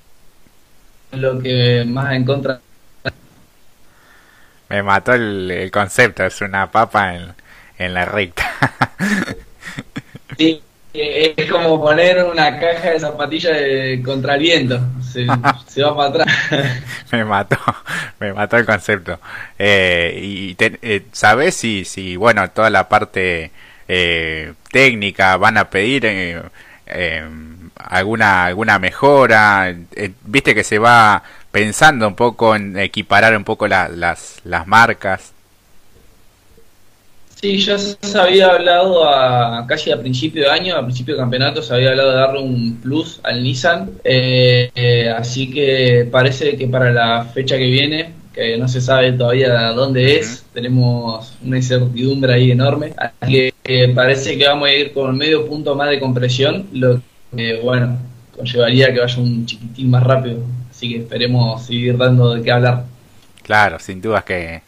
lo 1.12 1.40
que 1.40 1.84
más 1.88 2.14
en 2.16 2.26
contra. 2.26 2.60
Me 4.74 4.82
mató 4.82 5.14
el, 5.14 5.70
concepto, 5.72 6.26
es 6.26 6.42
una 6.42 6.72
papa 6.72 7.14
en, 7.14 7.32
en 7.78 7.94
la 7.94 8.06
recta. 8.06 8.52
sí, 10.36 10.64
es 10.92 11.52
como 11.52 11.80
poner 11.80 12.24
una 12.24 12.60
caja 12.60 12.90
de 12.90 13.00
zapatillas 13.00 13.56
de 13.56 14.02
contra 14.04 14.34
el 14.34 14.40
viento. 14.40 14.80
Se, 15.12 15.26
va 15.28 15.96
para 15.96 16.10
atrás. 16.10 16.28
me 17.12 17.24
mató, 17.24 17.60
me 18.20 18.34
mató 18.34 18.58
el 18.58 18.66
concepto. 18.66 19.20
Eh, 19.60 20.20
y 20.20 20.56
eh, 20.60 21.04
¿sabes 21.12 21.54
si, 21.54 21.86
si, 21.86 22.16
bueno, 22.16 22.50
toda 22.50 22.72
la 22.72 22.90
parte 22.90 23.52
eh, 23.88 24.54
técnica 24.72 25.38
van 25.38 25.60
a 25.60 25.70
pedir 25.70 26.50
alguna, 27.76 28.46
alguna 28.46 28.80
mejora? 28.80 29.76
Viste 30.26 30.56
que 30.56 30.64
se 30.64 30.80
va 30.80 31.24
pensando 31.52 32.08
un 32.08 32.16
poco 32.16 32.56
en 32.56 32.78
equiparar 32.78 33.36
un 33.38 33.44
poco 33.44 33.68
las, 33.68 34.42
las 34.44 34.68
marcas. 34.68 35.34
Sí, 37.44 37.58
ya 37.58 37.78
se 37.78 38.18
había 38.18 38.48
hablado 38.48 39.06
a, 39.06 39.68
casi 39.68 39.92
a 39.92 40.00
principio 40.00 40.44
de 40.44 40.50
año, 40.50 40.78
a 40.78 40.82
principio 40.82 41.16
de 41.16 41.20
campeonato, 41.20 41.62
se 41.62 41.74
había 41.74 41.90
hablado 41.90 42.12
de 42.12 42.16
darle 42.16 42.40
un 42.40 42.80
plus 42.82 43.20
al 43.22 43.44
Nissan, 43.44 43.92
eh, 44.02 44.72
eh, 44.74 45.10
así 45.10 45.52
que 45.52 46.08
parece 46.10 46.56
que 46.56 46.68
para 46.68 46.94
la 46.94 47.26
fecha 47.26 47.58
que 47.58 47.66
viene, 47.66 48.14
que 48.34 48.58
no 48.58 48.70
se 48.70 48.80
sabe 48.80 49.12
todavía 49.12 49.74
dónde 49.74 50.20
es, 50.20 50.46
tenemos 50.54 51.34
una 51.44 51.58
incertidumbre 51.58 52.34
ahí 52.34 52.52
enorme, 52.52 52.94
así 53.20 53.52
que 53.62 53.90
parece 53.90 54.38
que 54.38 54.48
vamos 54.48 54.70
a 54.70 54.74
ir 54.74 54.94
con 54.94 55.18
medio 55.18 55.46
punto 55.46 55.76
más 55.76 55.90
de 55.90 56.00
compresión, 56.00 56.68
lo 56.72 57.02
que, 57.36 57.60
bueno, 57.62 57.98
conllevaría 58.36 58.94
que 58.94 59.00
vaya 59.00 59.18
un 59.20 59.46
chiquitín 59.46 59.90
más 59.92 60.04
rápido, 60.04 60.40
así 60.70 60.90
que 60.90 60.98
esperemos 61.00 61.66
seguir 61.66 61.98
dando 61.98 62.34
de 62.34 62.44
qué 62.44 62.52
hablar. 62.52 62.86
Claro, 63.44 63.80
sin 63.80 64.02
dudas 64.02 64.24
que 64.24 64.62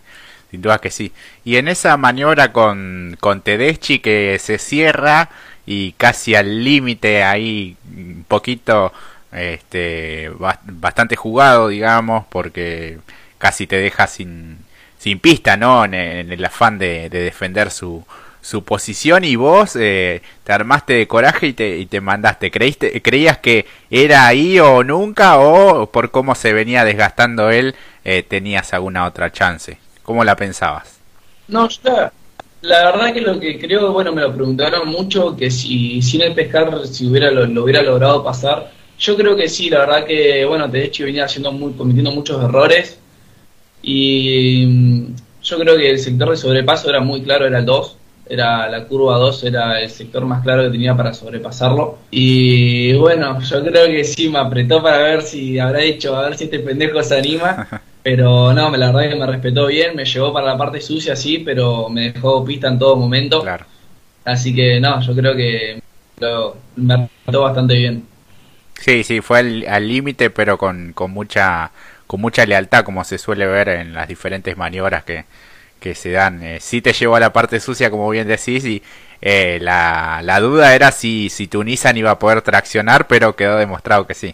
sin 0.51 0.61
duda 0.61 0.79
que 0.79 0.91
sí. 0.91 1.11
Y 1.43 1.57
en 1.57 1.67
esa 1.67 1.97
maniobra 1.97 2.51
con, 2.51 3.17
con 3.19 3.41
Tedeschi 3.41 3.99
que 3.99 4.37
se 4.39 4.57
cierra 4.57 5.29
y 5.65 5.93
casi 5.93 6.35
al 6.35 6.63
límite 6.63 7.23
ahí 7.23 7.75
un 7.89 8.25
poquito 8.27 8.93
este 9.31 10.31
bastante 10.39 11.15
jugado 11.15 11.67
digamos 11.69 12.25
porque 12.29 12.99
casi 13.37 13.67
te 13.67 13.77
deja 13.77 14.07
sin 14.07 14.59
sin 14.97 15.19
pista 15.19 15.57
no 15.57 15.85
en, 15.85 15.93
el 15.93 16.45
afán 16.45 16.77
de, 16.77 17.09
defender 17.09 17.71
su 17.71 18.05
su 18.45 18.63
posición 18.63 19.23
y 19.23 19.35
vos 19.35 19.75
eh, 19.75 20.21
te 20.43 20.53
armaste 20.53 20.93
de 20.93 21.07
coraje 21.07 21.47
y 21.47 21.53
te, 21.53 21.79
y 21.79 21.87
te 21.87 21.99
mandaste. 21.99 22.51
¿Creíste, 22.51 23.01
¿Creías 23.01 23.39
que 23.39 23.65
era 23.89 24.27
ahí 24.27 24.59
o 24.59 24.83
nunca 24.83 25.39
o 25.39 25.87
por 25.87 26.11
cómo 26.11 26.35
se 26.35 26.53
venía 26.53 26.85
desgastando 26.85 27.49
él 27.49 27.73
eh, 28.03 28.21
tenías 28.21 28.71
alguna 28.75 29.07
otra 29.07 29.31
chance? 29.31 29.79
¿Cómo 30.03 30.23
la 30.23 30.35
pensabas? 30.35 30.99
No, 31.47 31.67
ya, 31.69 32.13
la 32.61 32.91
verdad 32.91 33.13
que 33.13 33.21
lo 33.21 33.39
que 33.39 33.57
creo, 33.57 33.91
bueno, 33.91 34.13
me 34.13 34.21
lo 34.21 34.31
preguntaron 34.31 34.89
mucho, 34.89 35.35
que 35.35 35.49
si 35.49 36.03
sin 36.03 36.21
el 36.21 36.35
pescar, 36.35 36.85
si 36.85 37.07
hubiera 37.07 37.31
lo, 37.31 37.63
hubiera 37.63 37.81
logrado 37.81 38.23
pasar. 38.23 38.71
Yo 38.99 39.17
creo 39.17 39.35
que 39.35 39.49
sí, 39.49 39.71
la 39.71 39.79
verdad 39.79 40.05
que, 40.05 40.45
bueno, 40.45 40.69
hecho 40.71 41.05
venía 41.05 41.25
haciendo 41.25 41.51
muy, 41.51 41.73
cometiendo 41.73 42.11
muchos 42.11 42.43
errores 42.43 42.99
y 43.81 44.65
mm, 44.67 45.15
yo 45.41 45.57
creo 45.57 45.77
que 45.77 45.89
el 45.89 45.99
sector 45.99 46.29
de 46.29 46.37
sobrepaso 46.37 46.91
era 46.91 46.99
muy 46.99 47.23
claro, 47.23 47.47
era 47.47 47.57
el 47.57 47.65
2 47.65 47.97
era 48.27 48.67
la 48.69 48.85
curva 48.85 49.17
2 49.17 49.43
era 49.43 49.79
el 49.81 49.89
sector 49.89 50.25
más 50.25 50.43
claro 50.43 50.63
que 50.63 50.69
tenía 50.69 50.95
para 50.95 51.13
sobrepasarlo. 51.13 51.99
Y 52.11 52.93
bueno, 52.93 53.39
yo 53.41 53.63
creo 53.63 53.87
que 53.87 54.03
sí 54.03 54.29
me 54.29 54.39
apretó 54.39 54.81
para 54.81 54.97
ver 54.97 55.21
si 55.21 55.59
habrá 55.59 55.79
dicho, 55.79 56.15
a 56.15 56.23
ver 56.23 56.37
si 56.37 56.45
este 56.45 56.59
pendejo 56.59 57.01
se 57.03 57.17
anima. 57.17 57.67
Pero 58.03 58.53
no, 58.53 58.75
la 58.77 58.91
verdad 58.91 59.09
que 59.09 59.15
me 59.15 59.25
respetó 59.25 59.65
bien, 59.65 59.95
me 59.95 60.05
llevó 60.05 60.31
para 60.31 60.45
la 60.45 60.57
parte 60.57 60.79
sucia, 60.79 61.15
sí, 61.15 61.39
pero 61.39 61.89
me 61.89 62.11
dejó 62.11 62.45
pista 62.45 62.67
en 62.67 62.77
todo 62.77 62.95
momento. 62.95 63.41
Claro. 63.41 63.65
Así 64.23 64.53
que 64.53 64.79
no, 64.79 65.01
yo 65.01 65.15
creo 65.15 65.35
que 65.35 65.81
lo, 66.19 66.55
me 66.75 66.97
respetó 66.97 67.41
bastante 67.41 67.73
bien. 67.73 68.05
Sí, 68.79 69.03
sí, 69.03 69.21
fue 69.21 69.39
al 69.67 69.87
límite, 69.87 70.29
pero 70.29 70.59
con, 70.59 70.93
con, 70.93 71.09
mucha, 71.09 71.71
con 72.05 72.21
mucha 72.21 72.45
lealtad, 72.45 72.83
como 72.83 73.03
se 73.03 73.17
suele 73.17 73.47
ver 73.47 73.69
en 73.69 73.95
las 73.95 74.07
diferentes 74.07 74.55
maniobras 74.55 75.03
que, 75.03 75.25
que 75.85 75.93
se 75.93 76.09
dan. 76.09 76.41
Eh, 76.41 76.59
te 76.81 76.93
llevó 76.93 77.15
a 77.15 77.19
la 77.19 77.31
parte 77.31 77.59
sucia, 77.59 77.91
como 77.91 78.09
bien 78.09 78.27
decís, 78.27 78.65
y 78.65 78.81
eh, 79.21 79.59
la, 79.61 80.21
la, 80.23 80.39
duda 80.39 80.73
era 80.73 80.91
si, 80.91 81.29
si 81.29 81.45
tu 81.45 81.63
Nissan 81.63 81.95
iba 81.95 82.09
a 82.09 82.17
poder 82.17 82.41
traccionar, 82.41 83.05
pero 83.05 83.35
quedó 83.35 83.57
demostrado 83.57 84.07
que 84.07 84.15
sí. 84.15 84.33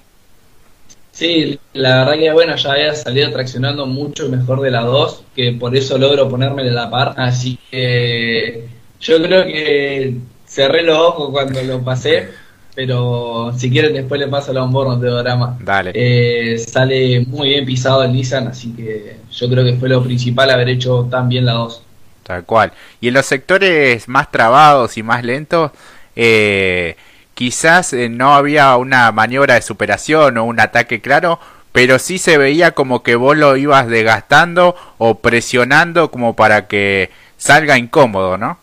Sí, 1.12 1.60
la 1.74 1.98
verdad 1.98 2.14
que 2.14 2.32
bueno, 2.32 2.56
ya 2.56 2.72
había 2.72 2.96
salido 2.96 3.30
traccionando 3.32 3.86
mucho 3.86 4.30
mejor 4.30 4.62
de 4.62 4.72
la 4.72 4.82
2, 4.84 5.26
que 5.36 5.52
por 5.52 5.76
eso 5.76 5.98
logro 5.98 6.30
ponerme 6.30 6.64
de 6.64 6.72
la 6.72 6.90
par. 6.90 7.16
Así 7.18 7.60
que 7.70 8.70
yo 9.02 9.22
creo 9.22 9.44
que 9.44 10.16
cerré 10.48 10.84
los 10.84 10.98
ojos 10.98 11.32
cuando 11.32 11.62
lo 11.64 11.84
pasé 11.84 12.30
pero 12.74 13.54
si 13.58 13.70
quieren 13.70 13.94
después 13.94 14.20
le 14.20 14.28
paso 14.28 14.54
la 14.54 14.64
onboard 14.64 15.00
de 15.00 15.10
drama. 15.10 15.58
Dale. 15.60 15.92
Eh, 15.94 16.58
sale 16.58 17.26
muy 17.28 17.50
bien 17.50 17.66
pisado 17.66 18.04
el 18.04 18.14
Nissan, 18.14 18.48
así 18.48 18.74
que 18.74 19.18
yo 19.32 19.50
creo 19.50 19.64
que 19.64 19.74
fue 19.74 19.90
lo 19.90 20.04
principal 20.04 20.50
haber 20.50 20.70
hecho 20.70 21.08
tan 21.10 21.28
bien 21.30 21.46
la 21.46 21.54
2. 21.54 21.84
Tal 22.24 22.46
cual. 22.46 22.72
Y 23.02 23.10
en 23.10 23.16
los 23.16 23.26
sectores 23.26 24.08
más 24.08 24.32
trabados 24.32 24.98
y 24.98 25.04
más 25.04 25.24
lentos, 25.24 25.72
eh, 26.16 26.96
quizás 27.34 27.94
eh, 27.94 28.10
no 28.10 28.36
había 28.36 28.78
una 28.78 29.12
maniobra 29.12 29.56
de 29.56 29.62
superación 29.62 30.38
o 30.38 30.46
un 30.46 30.60
ataque 30.60 31.02
claro, 31.02 31.40
pero 31.72 32.00
sí 32.00 32.18
se 32.18 32.38
veía 32.38 32.72
como 32.72 33.04
que 33.04 33.16
vos 33.16 33.38
lo 33.38 33.58
ibas 33.58 33.88
desgastando 33.88 34.76
o 34.98 35.16
presionando 35.16 36.12
como 36.12 36.36
para 36.36 36.68
que 36.68 37.10
salga 37.38 37.78
incómodo, 37.78 38.38
¿no? 38.38 38.60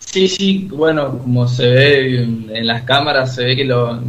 Sí, 0.00 0.26
sí, 0.28 0.68
bueno, 0.70 1.18
como 1.18 1.46
se 1.46 1.68
ve 1.68 2.22
en 2.22 2.66
las 2.66 2.82
cámaras, 2.82 3.34
se 3.34 3.44
ve 3.44 3.54
que 3.56 3.64
lo, 3.64 4.00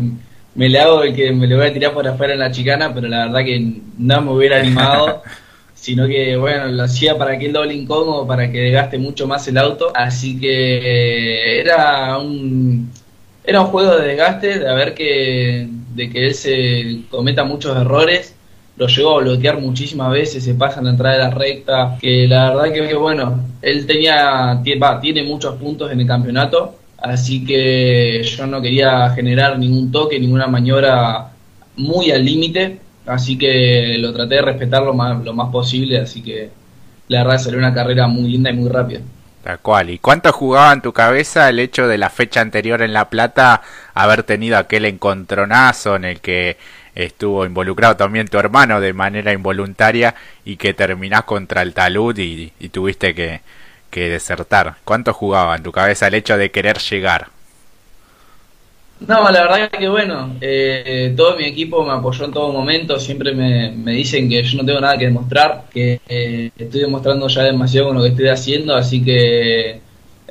me 0.55 0.67
le 0.69 0.79
hago 0.79 1.03
el 1.03 1.15
que 1.15 1.31
me 1.31 1.47
lo 1.47 1.57
voy 1.57 1.67
a 1.67 1.73
tirar 1.73 1.93
por 1.93 2.07
afuera 2.07 2.33
en 2.33 2.39
la 2.39 2.51
chicana, 2.51 2.93
pero 2.93 3.07
la 3.07 3.27
verdad 3.27 3.45
que 3.45 3.81
no 3.97 4.21
me 4.21 4.31
hubiera 4.31 4.59
animado, 4.59 5.21
sino 5.75 6.07
que, 6.07 6.35
bueno, 6.37 6.67
lo 6.67 6.83
hacía 6.83 7.17
para 7.17 7.37
que 7.37 7.45
el 7.47 7.53
doble 7.53 7.75
incómodo, 7.75 8.25
para 8.25 8.51
que 8.51 8.59
desgaste 8.61 8.97
mucho 8.97 9.27
más 9.27 9.47
el 9.47 9.57
auto, 9.57 9.91
así 9.95 10.39
que 10.39 11.59
era 11.59 12.17
un, 12.17 12.91
era 13.43 13.61
un 13.61 13.67
juego 13.67 13.95
de 13.97 14.07
desgaste, 14.07 14.59
de 14.59 14.75
ver 14.75 14.93
que, 14.95 15.67
de 15.95 16.09
que 16.09 16.27
él 16.27 16.33
se 16.33 17.01
cometa 17.09 17.43
muchos 17.43 17.77
errores 17.77 18.35
lo 18.81 18.87
llegó 18.87 19.19
a 19.19 19.21
bloquear 19.21 19.61
muchísimas 19.61 20.11
veces, 20.11 20.43
se 20.43 20.55
pasa 20.55 20.79
en 20.79 20.85
la 20.85 20.91
entrada 20.93 21.13
de 21.13 21.21
la 21.21 21.29
recta, 21.29 21.97
que 22.01 22.27
la 22.27 22.49
verdad 22.49 22.73
que 22.73 22.95
bueno, 22.95 23.39
él 23.61 23.85
tenía, 23.85 24.59
tiene 24.63 25.21
muchos 25.21 25.53
puntos 25.57 25.91
en 25.91 26.01
el 26.01 26.07
campeonato, 26.07 26.73
así 26.97 27.45
que 27.45 28.23
yo 28.23 28.47
no 28.47 28.59
quería 28.59 29.11
generar 29.11 29.59
ningún 29.59 29.91
toque, 29.91 30.19
ninguna 30.19 30.47
maniobra 30.47 31.29
muy 31.77 32.09
al 32.09 32.25
límite, 32.25 32.79
así 33.05 33.37
que 33.37 33.97
lo 33.99 34.13
traté 34.13 34.35
de 34.35 34.41
respetar 34.41 34.81
lo 34.81 34.95
más, 34.95 35.23
lo 35.23 35.33
más 35.33 35.51
posible, 35.51 35.99
así 35.99 36.23
que 36.23 36.49
la 37.07 37.23
verdad 37.23 37.37
salió 37.37 37.59
una 37.59 37.75
carrera 37.75 38.07
muy 38.07 38.31
linda 38.31 38.49
y 38.49 38.53
muy 38.53 38.67
rápida. 38.67 39.01
Tal 39.43 39.59
cual. 39.59 39.89
¿Y 39.91 39.99
cuánto 39.99 40.31
jugaba 40.31 40.73
en 40.73 40.81
tu 40.81 40.93
cabeza 40.93 41.49
el 41.49 41.59
hecho 41.59 41.87
de 41.87 41.97
la 41.97 42.09
fecha 42.09 42.41
anterior 42.41 42.81
en 42.81 42.93
La 42.93 43.09
Plata 43.09 43.61
haber 43.93 44.23
tenido 44.23 44.57
aquel 44.57 44.85
encontronazo 44.85 45.95
en 45.95 46.05
el 46.05 46.19
que 46.19 46.57
estuvo 47.05 47.45
involucrado 47.45 47.95
también 47.95 48.27
tu 48.27 48.37
hermano 48.37 48.81
de 48.81 48.93
manera 48.93 49.33
involuntaria 49.33 50.15
y 50.45 50.57
que 50.57 50.73
terminás 50.73 51.23
contra 51.23 51.61
el 51.61 51.73
talud 51.73 52.17
y, 52.17 52.51
tuviste 52.69 53.13
que, 53.13 53.41
que, 53.89 54.09
desertar. 54.09 54.75
¿Cuánto 54.83 55.13
jugaba 55.13 55.55
en 55.55 55.63
tu 55.63 55.71
cabeza 55.71 56.07
el 56.07 56.15
hecho 56.15 56.37
de 56.37 56.51
querer 56.51 56.77
llegar? 56.79 57.27
No, 59.07 59.31
la 59.31 59.41
verdad 59.41 59.71
que 59.71 59.89
bueno, 59.89 60.35
eh, 60.41 61.13
todo 61.17 61.35
mi 61.35 61.45
equipo 61.45 61.83
me 61.83 61.91
apoyó 61.91 62.25
en 62.25 62.31
todo 62.31 62.53
momento, 62.53 62.99
siempre 62.99 63.33
me, 63.33 63.71
me 63.71 63.93
dicen 63.93 64.29
que 64.29 64.43
yo 64.43 64.57
no 64.57 64.65
tengo 64.65 64.79
nada 64.79 64.95
que 64.97 65.05
demostrar, 65.05 65.63
que 65.73 65.99
eh, 66.07 66.51
estoy 66.55 66.81
demostrando 66.81 67.27
ya 67.27 67.43
demasiado 67.43 67.87
con 67.87 67.97
lo 67.97 68.03
que 68.03 68.09
estoy 68.09 68.27
haciendo, 68.27 68.75
así 68.75 69.03
que 69.03 69.81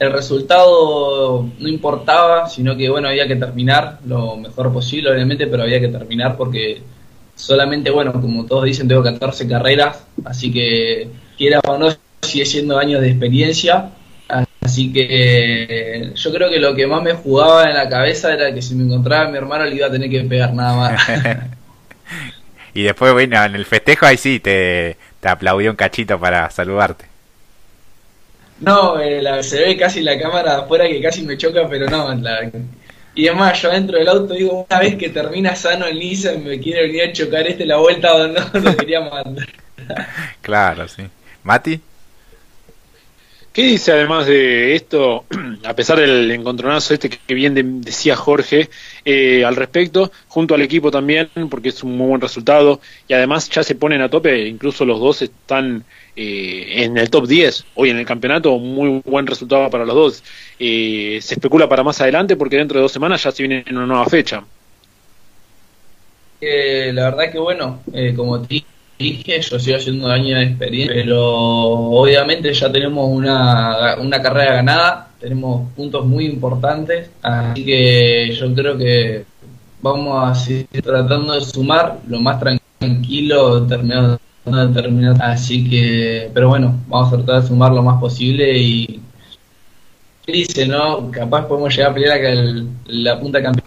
el 0.01 0.13
resultado 0.13 1.47
no 1.59 1.69
importaba, 1.69 2.49
sino 2.49 2.75
que 2.75 2.89
bueno, 2.89 3.09
había 3.09 3.29
que 3.29 3.37
terminar 3.37 3.99
lo 4.07 4.35
mejor 4.37 4.73
posible, 4.73 5.13
obviamente, 5.13 5.47
pero 5.47 5.63
había 5.63 5.79
que 5.79 5.89
terminar 5.89 6.39
porque 6.39 6.81
solamente, 7.35 7.91
bueno, 7.91 8.13
como 8.13 8.47
todos 8.47 8.65
dicen, 8.65 8.89
tengo 8.89 9.03
14 9.03 9.47
carreras, 9.47 10.07
así 10.25 10.51
que 10.51 11.07
quiera 11.37 11.61
o 11.69 11.77
no, 11.77 11.95
sigue 12.23 12.47
siendo 12.47 12.79
años 12.79 13.03
de 13.03 13.11
experiencia. 13.11 13.91
Así 14.63 14.91
que 14.93 16.13
yo 16.15 16.33
creo 16.33 16.49
que 16.49 16.61
lo 16.61 16.75
que 16.75 16.87
más 16.87 17.03
me 17.03 17.13
jugaba 17.13 17.69
en 17.69 17.75
la 17.75 17.89
cabeza 17.89 18.33
era 18.33 18.55
que 18.55 18.63
si 18.63 18.75
me 18.75 18.85
encontraba 18.85 19.31
mi 19.31 19.37
hermano 19.37 19.65
le 19.65 19.77
iba 19.77 19.89
a 19.89 19.91
tener 19.91 20.09
que 20.09 20.23
pegar 20.23 20.55
nada 20.55 20.77
más. 20.77 21.09
y 22.75 22.83
después, 22.85 23.13
bueno, 23.13 23.45
en 23.45 23.55
el 23.55 23.67
festejo 23.67 24.07
ahí 24.07 24.17
sí 24.17 24.41
te, 24.41 24.97
te 25.21 25.29
aplaudió 25.29 25.71
un 25.71 25.77
cachito 25.77 26.19
para 26.19 26.49
saludarte. 26.49 27.10
No, 28.61 29.01
eh, 29.01 29.23
la, 29.23 29.43
se 29.43 29.61
ve 29.61 29.77
casi 29.77 30.03
la 30.03 30.19
cámara 30.19 30.59
afuera 30.59 30.87
que 30.87 31.01
casi 31.01 31.23
me 31.23 31.37
choca, 31.37 31.67
pero 31.69 31.89
no. 31.89 32.15
La, 32.15 32.51
y 33.15 33.27
además, 33.27 33.61
yo 33.61 33.71
dentro 33.71 33.99
del 33.99 34.09
auto 34.09 34.35
digo, 34.35 34.67
una 34.69 34.81
vez 34.81 34.97
que 34.97 35.09
termina 35.09 35.57
sano 35.57 35.87
el 35.87 35.99
Nissan, 35.99 36.45
me 36.45 36.61
quiere 36.61 36.87
venir 36.87 37.03
a 37.03 37.13
chocar 37.13 37.47
este 37.47 37.67
la 37.67 37.79
vuelta 37.79 38.15
o 38.15 38.29
no, 38.29 38.41
lo 38.53 38.77
quería 38.77 39.01
mandar. 39.01 39.49
claro, 40.41 40.87
sí. 40.87 41.03
¿Mati? 41.43 41.81
¿Qué 43.53 43.63
dice 43.65 43.91
además 43.91 44.27
de 44.27 44.77
esto, 44.77 45.25
a 45.65 45.75
pesar 45.75 45.99
del 45.99 46.31
encontronazo 46.31 46.95
este 46.95 47.11
que 47.11 47.35
bien 47.35 47.83
decía 47.83 48.15
Jorge 48.15 48.71
eh, 49.05 49.45
al 49.45 49.57
respecto, 49.57 50.13
junto 50.29 50.55
al 50.55 50.63
equipo 50.63 50.93
también, 50.93 51.29
porque 51.51 51.71
es 51.71 51.83
un 51.83 51.97
muy 51.97 52.07
buen 52.07 52.21
resultado 52.21 52.81
y 53.09 53.15
además 53.15 53.51
ya 53.51 53.65
se 53.65 53.75
ponen 53.75 54.03
a 54.03 54.09
tope, 54.09 54.47
incluso 54.47 54.85
los 54.85 55.01
dos 55.01 55.23
están 55.23 55.85
eh, 56.17 56.85
en 56.85 56.99
el 56.99 57.09
top 57.09 57.27
10 57.27 57.65
hoy 57.75 57.91
en 57.91 57.99
el 57.99 58.07
campeonato, 58.07 58.59
muy 58.59 59.01
buen 59.05 59.27
resultado 59.27 59.71
para 59.71 59.85
los 59.85 59.95
dos. 59.95 60.25
Eh, 60.59 61.19
se 61.23 61.35
especula 61.35 61.69
para 61.69 61.83
más 61.83 62.01
adelante 62.01 62.37
porque 62.37 62.57
dentro 62.57 62.79
de 62.79 62.83
dos 62.83 62.93
semanas 62.93 63.23
ya 63.23 63.31
se 63.31 63.43
viene 63.43 63.65
una 63.71 63.87
nueva 63.87 64.07
fecha. 64.07 64.43
Eh, 66.41 66.91
la 66.93 67.11
verdad 67.11 67.31
que 67.31 67.39
bueno, 67.39 67.83
como 68.17 68.39
dije, 68.39 69.41
yo 69.41 69.59
sigo 69.59 69.77
haciendo 69.77 70.07
un 70.07 70.13
año 70.13 70.37
de 70.37 70.45
experiencia, 70.45 70.95
pero 70.95 71.23
obviamente 71.23 72.53
ya 72.53 72.73
tenemos 72.73 73.09
una, 73.09 73.97
una 73.99 74.21
carrera 74.23 74.55
ganada, 74.55 75.11
tenemos 75.21 75.71
puntos 75.77 76.05
muy 76.07 76.27
importantes, 76.27 77.11
así 77.23 77.65
que 77.65 78.33
yo 78.33 78.55
creo 78.55 78.77
que 78.77 79.25
vamos 79.83 80.31
a 80.31 80.35
seguir 80.35 80.83
tratando 80.83 81.35
de 81.35 81.41
sumar 81.43 81.99
lo 82.09 82.21
más 82.21 82.41
tranquilo 82.79 83.67
terminado 83.67 84.19
Así 85.21 85.69
que, 85.69 86.31
pero 86.35 86.49
bueno, 86.49 86.79
vamos 86.89 87.13
a 87.13 87.17
tratar 87.17 87.43
de 87.43 87.49
sumar 87.49 87.73
lo 87.73 87.83
más 87.83 88.01
posible 88.01 88.57
y 88.57 89.01
dice, 90.27 90.67
¿no? 90.67 91.11
Capaz 91.11 91.47
podemos 91.47 91.75
llegar 91.75 91.91
a 91.91 91.95
pelear 91.95 92.19
acá 92.19 92.65
la 92.87 93.19
punta 93.19 93.43
campeón. 93.43 93.67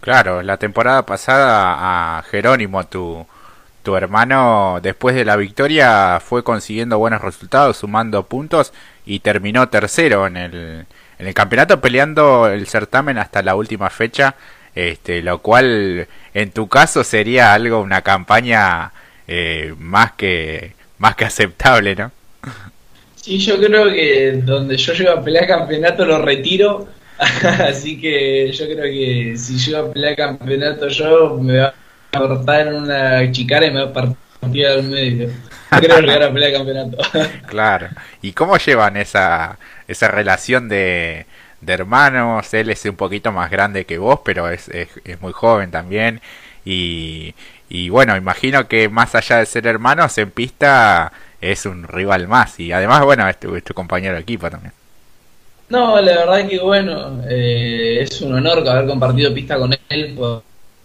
Claro, 0.00 0.42
la 0.42 0.58
temporada 0.58 1.06
pasada 1.06 2.18
a 2.18 2.22
Jerónimo, 2.24 2.84
tu, 2.84 3.26
tu 3.82 3.96
hermano 3.96 4.80
después 4.82 5.14
de 5.14 5.24
la 5.24 5.36
victoria 5.36 6.20
fue 6.20 6.44
consiguiendo 6.44 6.98
buenos 6.98 7.22
resultados, 7.22 7.78
sumando 7.78 8.26
puntos 8.26 8.72
y 9.06 9.20
terminó 9.20 9.68
tercero 9.68 10.26
en 10.26 10.36
el, 10.36 10.86
en 11.18 11.26
el 11.26 11.34
campeonato 11.34 11.80
peleando 11.80 12.48
el 12.48 12.66
certamen 12.66 13.18
hasta 13.18 13.42
la 13.42 13.54
última 13.54 13.90
fecha, 13.90 14.34
este, 14.74 15.22
lo 15.22 15.38
cual 15.38 16.08
en 16.34 16.50
tu 16.50 16.68
caso 16.68 17.04
sería 17.04 17.54
algo, 17.54 17.80
una 17.80 18.02
campaña 18.02 18.92
eh, 19.26 19.74
más 19.78 20.12
que 20.12 20.72
más 20.98 21.16
que 21.16 21.24
aceptable, 21.24 21.94
¿no? 21.94 22.10
Sí, 23.16 23.38
yo 23.38 23.58
creo 23.58 23.86
que 23.86 24.40
donde 24.44 24.76
yo 24.76 24.92
llego 24.92 25.12
a 25.12 25.22
pelear 25.22 25.46
campeonato 25.46 26.04
lo 26.04 26.22
retiro, 26.22 26.88
así 27.18 28.00
que 28.00 28.52
yo 28.52 28.66
creo 28.66 28.84
que 28.84 29.34
si 29.36 29.58
llego 29.58 29.86
a 29.86 29.92
pelear 29.92 30.16
campeonato 30.16 30.88
yo 30.88 31.38
me 31.40 31.58
va 31.58 31.74
a 32.12 32.18
cortar 32.18 32.68
en 32.68 32.74
una 32.74 33.32
chicara 33.32 33.66
y 33.66 33.70
me 33.70 33.84
va 33.84 33.90
a 33.90 33.92
partir 33.92 34.66
al 34.66 34.82
medio. 34.84 35.30
Creo 35.70 36.00
llegar 36.00 36.22
a 36.22 36.32
pelear 36.32 36.52
campeonato. 36.52 36.98
claro. 37.46 37.88
¿Y 38.22 38.32
cómo 38.32 38.56
llevan 38.58 38.96
esa, 38.96 39.58
esa 39.88 40.08
relación 40.08 40.68
de, 40.68 41.26
de 41.60 41.72
hermanos? 41.72 42.52
Él 42.54 42.70
es 42.70 42.84
un 42.84 42.96
poquito 42.96 43.32
más 43.32 43.50
grande 43.50 43.84
que 43.84 43.98
vos, 43.98 44.20
pero 44.24 44.50
es, 44.50 44.68
es, 44.68 44.88
es 45.04 45.20
muy 45.20 45.32
joven 45.32 45.70
también. 45.70 46.20
Y, 46.64 47.34
y 47.68 47.88
bueno, 47.88 48.16
imagino 48.16 48.68
que 48.68 48.88
más 48.88 49.14
allá 49.14 49.38
de 49.38 49.46
ser 49.46 49.66
hermanos, 49.66 50.16
en 50.18 50.30
pista 50.30 51.12
es 51.40 51.66
un 51.66 51.84
rival 51.84 52.28
más. 52.28 52.58
Y 52.60 52.72
además, 52.72 53.04
bueno, 53.04 53.28
es 53.28 53.38
tu, 53.38 53.74
compañero 53.74 54.14
de 54.14 54.20
equipo 54.20 54.50
también. 54.50 54.72
No, 55.68 56.00
la 56.00 56.12
verdad 56.12 56.40
es 56.40 56.48
que 56.48 56.60
bueno, 56.60 57.22
eh, 57.28 57.98
es 58.00 58.20
un 58.20 58.34
honor 58.34 58.68
haber 58.68 58.86
compartido 58.86 59.32
pista 59.32 59.58
con 59.58 59.74
él, 59.88 60.14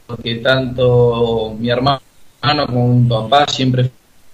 porque 0.07 0.35
tanto 0.35 1.55
mi 1.59 1.69
hermano 1.69 2.01
como 2.41 2.87
mi 2.87 3.09
papá 3.09 3.45
siempre 3.47 3.91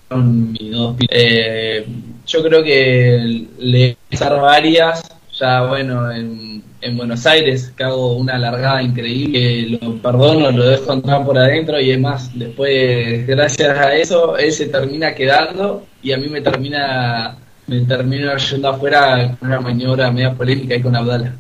fueron 0.08 0.52
mis 0.52 0.72
dos 0.72 0.96
eh, 1.10 1.86
Yo 2.28 2.44
creo 2.44 2.64
que 2.64 3.48
le 3.58 3.98
varias, 4.20 5.04
ya 5.38 5.66
bueno, 5.66 6.12
en 6.12 6.64
en 6.86 6.98
Buenos 6.98 7.26
Aires, 7.26 7.74
que 7.76 7.84
hago 7.84 8.16
una 8.16 8.38
largada 8.38 8.84
increíble, 8.84 9.80
lo 9.82 9.98
perdono, 9.98 10.52
lo 10.52 10.66
dejo 10.66 10.94
entrar 10.94 11.26
por 11.26 11.36
adentro 11.36 11.80
y 11.80 11.90
es 11.90 12.00
más, 12.00 12.38
después, 12.38 13.26
gracias 13.26 13.76
a 13.76 13.96
eso, 13.96 14.38
él 14.38 14.52
se 14.52 14.68
termina 14.68 15.16
quedando 15.16 15.88
y 16.04 16.12
a 16.12 16.18
mí 16.18 16.28
me 16.28 16.42
termina 16.42 17.38
me 17.66 17.82
termino 17.82 18.38
yendo 18.38 18.70
afuera 18.70 19.36
con 19.40 19.50
una 19.50 19.60
maniobra 19.60 20.12
media 20.12 20.32
polémica 20.32 20.76
ahí 20.76 20.82
con 20.84 20.96
Abdala. 20.96 21.34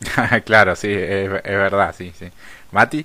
claro, 0.46 0.74
sí, 0.74 0.88
es, 0.88 1.28
verdad, 1.30 1.94
sí, 1.96 2.10
sí. 2.18 2.26
¿Mati? 2.72 3.04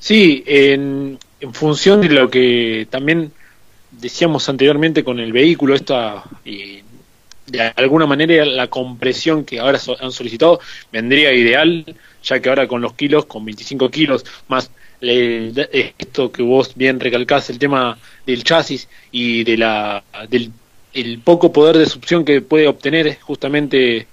Sí, 0.00 0.42
en, 0.44 1.20
en 1.40 1.54
función 1.54 2.00
de 2.00 2.08
lo 2.08 2.28
que 2.28 2.88
también 2.90 3.30
decíamos 3.92 4.48
anteriormente 4.48 5.04
con 5.04 5.20
el 5.20 5.32
vehículo, 5.32 5.76
esta 5.76 6.24
eh, 6.44 6.82
de 7.50 7.72
alguna 7.76 8.06
manera 8.06 8.44
la 8.44 8.68
compresión 8.68 9.44
que 9.44 9.58
ahora 9.60 9.78
han 10.00 10.12
solicitado 10.12 10.60
vendría 10.92 11.32
ideal, 11.32 11.84
ya 12.22 12.40
que 12.40 12.48
ahora 12.48 12.68
con 12.68 12.80
los 12.80 12.94
kilos, 12.94 13.26
con 13.26 13.44
25 13.44 13.90
kilos, 13.90 14.24
más 14.48 14.70
esto 15.00 16.30
que 16.30 16.42
vos 16.42 16.74
bien 16.74 17.00
recalcás, 17.00 17.48
el 17.50 17.58
tema 17.58 17.98
del 18.26 18.44
chasis 18.44 18.88
y 19.10 19.44
de 19.44 19.56
la 19.56 20.02
del 20.28 20.52
el 20.92 21.20
poco 21.20 21.52
poder 21.52 21.78
de 21.78 21.86
succión 21.86 22.24
que 22.24 22.40
puede 22.40 22.66
obtener 22.66 23.18
justamente 23.20 24.08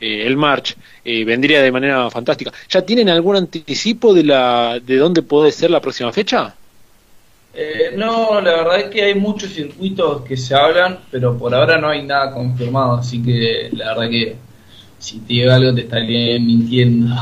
eh, 0.00 0.26
el 0.26 0.36
March, 0.36 0.76
eh, 1.04 1.24
vendría 1.24 1.62
de 1.62 1.72
manera 1.72 2.10
fantástica. 2.10 2.52
¿Ya 2.68 2.82
tienen 2.82 3.08
algún 3.08 3.36
anticipo 3.36 4.12
de, 4.12 4.24
la, 4.24 4.80
de 4.84 4.96
dónde 4.96 5.22
puede 5.22 5.52
ser 5.52 5.70
la 5.70 5.80
próxima 5.80 6.12
fecha? 6.12 6.54
Eh, 7.58 7.94
no, 7.96 8.38
la 8.42 8.52
verdad 8.52 8.80
es 8.80 8.84
que 8.90 9.02
hay 9.02 9.14
muchos 9.14 9.54
circuitos 9.54 10.20
que 10.22 10.36
se 10.36 10.54
hablan, 10.54 10.98
pero 11.10 11.38
por 11.38 11.54
ahora 11.54 11.78
no 11.78 11.88
hay 11.88 12.02
nada 12.02 12.30
confirmado, 12.32 12.96
así 12.96 13.22
que 13.22 13.70
la 13.72 13.94
verdad 13.94 14.10
que 14.10 14.36
si 14.98 15.20
te 15.20 15.32
digo 15.32 15.52
algo 15.52 15.74
te 15.74 15.80
estaría 15.80 16.38
mintiendo. 16.38 17.16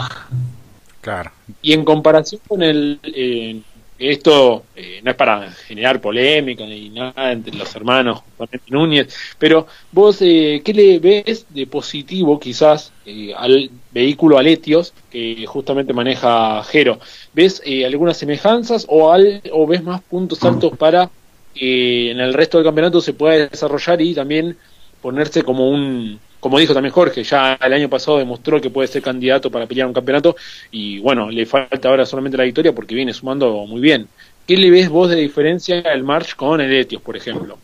Claro. 1.01 1.31
Y 1.63 1.73
en 1.73 1.85
comparación 1.85 2.41
con 2.49 2.63
el, 2.65 2.99
eh, 3.05 3.61
esto 3.99 4.65
eh, 4.75 5.01
no 5.03 5.11
es 5.11 5.17
para 5.17 5.51
generar 5.53 6.01
polémica 6.01 6.65
ni 6.67 6.91
nada 6.91 7.31
entre 7.31 7.55
los 7.55 7.75
hermanos 7.77 8.23
Núñez, 8.69 9.15
pero 9.39 9.67
vos, 9.93 10.19
eh, 10.21 10.63
¿qué 10.65 10.75
le 10.75 10.99
ves 10.99 11.47
de 11.49 11.67
positivo 11.67 12.41
quizás 12.41 12.93
eh, 13.07 13.33
al 13.37 13.71
vehículo 13.93 14.37
Aletios 14.37 14.93
que 15.11 15.47
justamente 15.47 15.93
maneja 15.93 16.63
Jero? 16.65 16.99
¿Ves 17.33 17.63
algunas 17.87 18.17
semejanzas 18.17 18.85
o, 18.89 19.13
al, 19.13 19.43
o 19.53 19.67
ves 19.67 19.83
más 19.83 20.03
puntos 20.03 20.43
altos 20.43 20.73
para 20.79 21.11
que 21.55 22.11
en 22.11 22.19
el 22.19 22.35
resto 22.35 22.59
del 22.59 22.67
campeonato 22.67 23.01
se 23.01 23.13
pueda 23.13 23.49
desarrollar 23.49 24.03
y 24.03 24.15
también 24.15 24.57
ponerse 25.01 25.43
como 25.43 25.71
un 25.71 26.19
como 26.45 26.59
dijo 26.59 26.75
también 26.75 26.93
Jorge, 26.93 27.25
ya 27.25 27.55
el 27.55 27.73
año 27.73 27.89
pasado 27.89 28.19
demostró 28.19 28.61
que 28.61 28.69
puede 28.69 28.87
ser 28.87 29.01
candidato 29.01 29.51
para 29.51 29.65
pelear 29.67 29.87
un 29.87 29.95
campeonato 29.95 30.37
y 30.71 30.99
bueno, 30.99 31.31
le 31.31 31.47
falta 31.47 31.89
ahora 31.89 32.05
solamente 32.05 32.37
la 32.37 32.45
victoria 32.45 32.75
porque 32.75 32.95
viene 32.95 33.15
sumando 33.15 33.65
muy 33.65 33.81
bien. 33.81 34.09
¿Qué 34.47 34.59
le 34.59 34.71
ves 34.71 34.91
vos 34.91 35.09
de 35.09 35.17
diferencia 35.17 35.81
al 35.91 36.03
March 36.03 36.37
con 36.37 36.61
el 36.61 36.71
Etios, 36.71 37.01
por 37.01 37.17
ejemplo? 37.17 37.57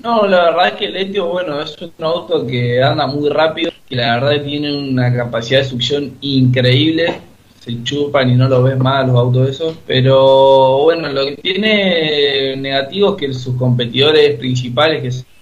No, 0.00 0.26
la 0.26 0.46
verdad 0.46 0.66
es 0.66 0.72
que 0.72 0.86
el 0.86 0.96
Etios, 0.96 1.28
bueno, 1.28 1.60
es 1.60 1.80
un 1.80 1.92
auto 2.00 2.44
que 2.44 2.82
anda 2.82 3.06
muy 3.06 3.28
rápido, 3.28 3.70
que 3.88 3.94
la 3.94 4.18
verdad 4.18 4.42
tiene 4.42 4.76
una 4.76 5.14
capacidad 5.14 5.60
de 5.60 5.66
succión 5.66 6.14
increíble, 6.20 7.20
se 7.60 7.84
chupan 7.84 8.30
y 8.30 8.34
no 8.34 8.48
lo 8.48 8.64
ves 8.64 8.78
más 8.78 9.06
los 9.06 9.14
autos 9.14 9.50
esos, 9.50 9.76
pero 9.86 10.78
bueno, 10.82 11.08
lo 11.12 11.24
que 11.24 11.36
tiene 11.36 12.56
negativo 12.56 13.10
es 13.10 13.16
que 13.16 13.32
sus 13.32 13.54
competidores 13.54 14.36
principales, 14.40 15.02
que 15.02 15.37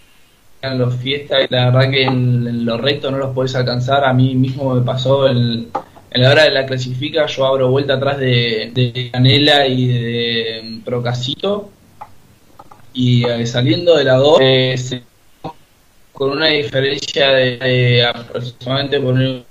en 0.62 0.78
los 0.78 0.94
fiestas 0.96 1.44
y 1.48 1.52
la 1.52 1.70
verdad 1.70 1.90
que 1.90 2.02
en, 2.04 2.64
los 2.64 2.80
rectos 2.80 3.12
no 3.12 3.18
los 3.18 3.34
podés 3.34 3.54
alcanzar. 3.54 4.04
A 4.04 4.12
mí 4.12 4.34
mismo 4.34 4.74
me 4.74 4.82
pasó 4.82 5.28
en 5.28 5.68
la 6.22 6.30
hora 6.30 6.44
de 6.44 6.50
la 6.50 6.66
clasifica, 6.66 7.26
yo 7.26 7.46
abro 7.46 7.70
vuelta 7.70 7.94
atrás 7.94 8.18
de, 8.18 9.10
Canela 9.12 9.66
y 9.66 9.86
de 9.86 10.80
Procasito 10.84 11.70
y 12.94 13.24
eh, 13.24 13.46
saliendo 13.46 13.96
de 13.96 14.04
la 14.04 14.14
2 14.14 14.38
eh, 14.40 15.02
con 16.12 16.30
una 16.30 16.46
diferencia 16.46 17.28
de, 17.32 18.06
aproximadamente 18.06 19.00
poner 19.00 19.44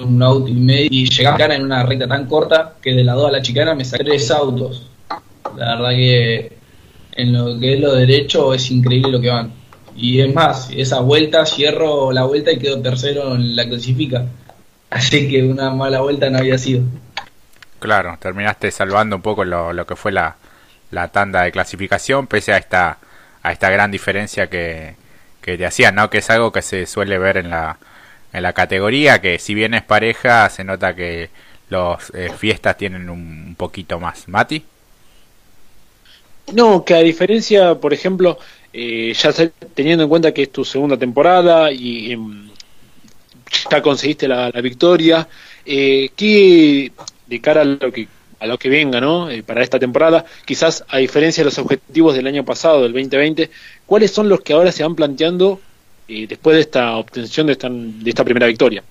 un 0.00 0.22
auto 0.22 0.48
y 0.48 0.54
medio 0.54 0.88
y 0.90 1.08
llegar 1.08 1.52
en 1.52 1.62
una 1.62 1.84
recta 1.84 2.08
tan 2.08 2.26
corta 2.26 2.74
que 2.82 2.92
de 2.94 3.04
la 3.04 3.12
2 3.12 3.28
a 3.28 3.32
la 3.32 3.42
chicana 3.42 3.74
me 3.74 3.84
saqué 3.84 4.02
tres 4.02 4.30
autos. 4.30 4.88
La 5.56 5.76
verdad 5.76 5.90
que 5.90 6.52
en 7.12 7.32
lo 7.32 7.58
que 7.60 7.74
es 7.74 7.80
lo 7.80 7.94
derecho 7.94 8.52
es 8.52 8.70
increíble 8.70 9.12
lo 9.12 9.20
que 9.20 9.28
van. 9.28 9.59
Y 10.00 10.20
es 10.20 10.34
más, 10.34 10.70
esa 10.74 11.00
vuelta 11.00 11.44
cierro 11.44 12.10
la 12.10 12.24
vuelta 12.24 12.50
y 12.50 12.58
quedo 12.58 12.80
tercero 12.80 13.34
en 13.34 13.54
la 13.54 13.68
clasifica. 13.68 14.24
Así 14.88 15.28
que 15.28 15.42
una 15.42 15.70
mala 15.70 16.00
vuelta 16.00 16.30
no 16.30 16.38
había 16.38 16.56
sido. 16.56 16.82
Claro, 17.78 18.16
terminaste 18.20 18.70
salvando 18.70 19.16
un 19.16 19.22
poco 19.22 19.44
lo, 19.44 19.72
lo 19.72 19.86
que 19.86 19.96
fue 19.96 20.10
la, 20.10 20.36
la 20.90 21.08
tanda 21.08 21.42
de 21.42 21.52
clasificación, 21.52 22.26
pese 22.26 22.52
a 22.52 22.56
esta, 22.56 22.98
a 23.42 23.52
esta 23.52 23.70
gran 23.70 23.90
diferencia 23.90 24.48
que, 24.48 24.94
que 25.40 25.56
te 25.56 25.66
hacía, 25.66 25.92
¿no? 25.92 26.10
Que 26.10 26.18
es 26.18 26.30
algo 26.30 26.50
que 26.50 26.62
se 26.62 26.86
suele 26.86 27.18
ver 27.18 27.36
en 27.36 27.50
la, 27.50 27.78
en 28.32 28.42
la 28.42 28.52
categoría, 28.52 29.20
que 29.20 29.38
si 29.38 29.54
bien 29.54 29.74
es 29.74 29.82
pareja, 29.82 30.48
se 30.48 30.64
nota 30.64 30.94
que 30.94 31.30
los 31.68 32.10
eh, 32.14 32.30
fiestas 32.36 32.76
tienen 32.76 33.08
un, 33.08 33.54
poquito 33.56 34.00
más. 34.00 34.28
¿Mati? 34.28 34.64
No, 36.52 36.84
que 36.84 36.94
a 36.94 36.98
diferencia, 36.98 37.76
por 37.76 37.92
ejemplo, 37.92 38.38
eh, 38.72 39.12
ya 39.14 39.32
teniendo 39.74 40.04
en 40.04 40.10
cuenta 40.10 40.32
que 40.32 40.42
es 40.42 40.52
tu 40.52 40.64
segunda 40.64 40.96
temporada 40.96 41.72
y 41.72 42.12
em, 42.12 42.48
ya 43.70 43.82
conseguiste 43.82 44.28
la, 44.28 44.50
victoria, 44.50 45.28
eh, 45.64 46.10
¿qué 46.16 46.92
de 47.26 47.40
cara 47.40 47.62
a 47.62 47.64
lo 47.64 47.92
que 47.92 48.08
a 48.40 48.46
lo 48.46 48.58
que 48.58 48.70
venga, 48.70 49.00
¿no? 49.00 49.30
Eh, 49.30 49.42
para 49.42 49.62
esta 49.62 49.78
temporada, 49.78 50.24
quizás 50.46 50.84
a 50.88 50.96
diferencia 50.96 51.42
de 51.42 51.46
los 51.46 51.58
objetivos 51.58 52.14
del 52.14 52.26
año 52.26 52.44
pasado, 52.44 52.82
del 52.82 52.92
2020, 52.92 53.50
¿cuáles 53.84 54.10
son 54.10 54.28
los 54.30 54.40
que 54.40 54.54
ahora 54.54 54.72
se 54.72 54.82
van 54.82 54.94
planteando 54.96 55.60
eh, 56.08 56.26
después 56.26 56.54
de 56.54 56.62
esta 56.62 56.96
obtención 56.96 57.46
de 57.46 57.52
esta, 57.52 57.68
de 57.70 58.08
esta 58.08 58.24
primera 58.24 58.46
victoria? 58.46 58.82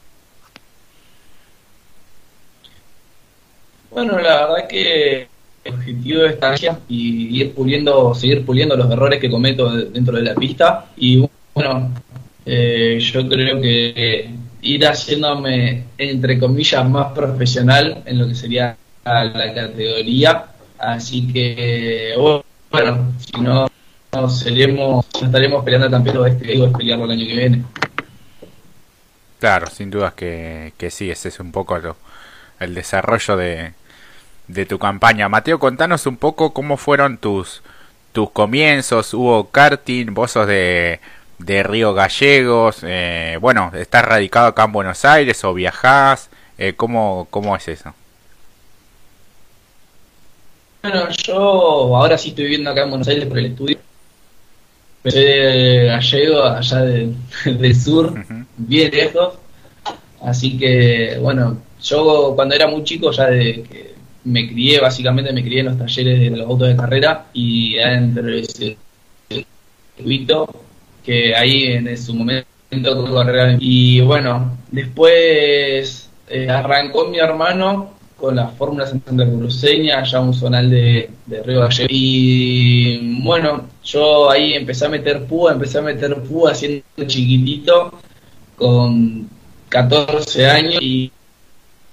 Bueno, 3.90 4.20
la 4.20 4.46
verdad 4.46 4.68
que 4.68 5.28
objetivo 5.66 6.22
de 6.22 6.30
esta 6.30 6.56
y 6.88 7.42
ir 7.42 7.54
puliendo, 7.54 8.14
seguir 8.14 8.46
puliendo 8.46 8.76
los 8.76 8.90
errores 8.92 9.20
que 9.20 9.30
cometo 9.30 9.72
dentro 9.72 10.16
de 10.16 10.24
la 10.24 10.36
pista. 10.36 10.86
Y 10.98 11.28
bueno, 11.54 11.92
eh, 12.46 13.00
yo 13.00 13.28
creo 13.28 13.62
que 13.62 14.30
ir 14.62 14.86
haciéndome, 14.86 15.86
entre 15.98 16.40
comillas, 16.40 16.90
más 16.90 17.14
profesional 17.14 18.04
en 18.06 18.20
lo 18.20 18.28
que 18.28 18.36
sería 18.36 18.78
la 19.04 19.54
categoría. 19.54 20.46
Así 20.78 21.32
que, 21.32 22.14
bueno, 22.72 23.14
si 23.20 23.42
no, 23.42 23.68
no 24.14 24.30
seremos, 24.30 25.06
estaremos 25.22 25.64
peleando 25.64 25.88
el 25.88 25.92
campeonato 25.92 26.26
este, 26.26 26.48
digo, 26.48 26.68
es 26.68 26.74
pelearlo 26.74 27.06
el 27.06 27.12
año 27.12 27.26
que 27.26 27.36
viene. 27.36 27.64
Claro, 29.40 29.68
sin 29.68 29.90
dudas 29.90 30.14
que, 30.14 30.74
que 30.78 30.92
sí, 30.92 31.10
ese 31.10 31.30
es 31.30 31.40
un 31.40 31.52
poco 31.52 31.78
el 32.60 32.76
desarrollo 32.76 33.38
de, 33.38 33.74
de 34.50 34.66
tu 34.66 34.80
campaña. 34.80 35.30
Mateo, 35.30 35.60
contanos 35.60 36.06
un 36.08 36.18
poco 36.18 36.54
cómo 36.54 36.76
fueron 36.76 37.18
tus, 37.18 37.62
tus 38.12 38.32
comienzos. 38.32 39.14
Hubo 39.14 39.50
karting, 39.50 40.08
vos 40.14 40.32
sos 40.32 40.48
de, 40.48 41.00
de 41.38 41.64
Río 41.64 41.94
Gallegos. 41.94 42.80
Eh, 42.84 43.38
bueno, 43.40 43.72
¿estás 43.76 44.04
radicado 44.04 44.48
acá 44.48 44.66
en 44.66 44.72
Buenos 44.74 45.06
Aires 45.06 45.44
o 45.44 45.54
viajás? 45.54 46.30
Eh, 46.58 46.74
¿cómo, 46.76 47.28
¿Cómo 47.30 47.56
es 47.56 47.68
eso? 47.68 47.94
Bueno, 50.82 51.10
yo 51.10 51.96
ahora 51.96 52.18
sí 52.18 52.30
estoy 52.30 52.46
viviendo 52.46 52.72
acá 52.72 52.84
en 52.84 52.90
Buenos 52.90 53.08
Aires 53.08 53.26
por 53.28 53.38
el 53.38 53.46
estudio. 53.48 53.78
Soy 55.04 55.12
de 55.14 55.86
Gallego, 55.86 56.44
allá 56.44 56.82
del 57.46 57.76
sur, 57.76 58.14
bien 58.58 58.92
lejos. 58.92 59.36
Así 60.22 60.58
que, 60.58 61.18
bueno, 61.22 61.58
yo 61.82 62.34
cuando 62.36 62.56
era 62.56 62.68
muy 62.68 62.84
chico, 62.84 63.12
ya 63.12 63.28
de 63.28 63.64
que 63.64 63.99
me 64.24 64.48
crié, 64.48 64.80
básicamente 64.80 65.34
me 65.34 65.44
crié 65.44 65.62
en 65.62 65.68
los 65.68 65.78
talleres 65.78 66.20
de 66.20 66.38
los 66.38 66.48
autos 66.48 66.68
de 66.68 66.76
carrera 66.76 67.26
y 67.34 67.78
entre 67.78 68.40
ese 68.42 68.78
circuito 69.96 70.48
que 71.04 71.36
ahí 71.36 71.64
en 71.64 71.98
su 71.98 72.14
momento. 72.14 72.48
Y 73.60 74.02
bueno, 74.02 74.58
después 74.72 76.10
eh, 76.30 76.50
arrancó 76.50 77.08
mi 77.08 77.18
hermano 77.18 77.94
con 78.16 78.36
la 78.36 78.50
Fórmula 78.50 78.86
Santa 78.86 79.26
Cruceña, 79.26 80.00
allá 80.00 80.20
un 80.20 80.34
zonal 80.34 80.70
de, 80.70 81.10
Río 81.46 81.62
Gallego. 81.62 81.88
Y 81.90 83.24
bueno, 83.24 83.66
yo 83.84 84.30
ahí 84.30 84.54
empecé 84.54 84.86
a 84.86 84.90
meter 84.90 85.26
púa, 85.26 85.54
empecé 85.54 85.80
a 85.80 85.82
meter 85.82 86.16
púa 86.24 86.54
siendo 86.54 86.84
chiquitito, 87.08 87.94
con 88.56 89.30
14 89.70 90.48
años 90.48 90.82
y, 90.82 91.12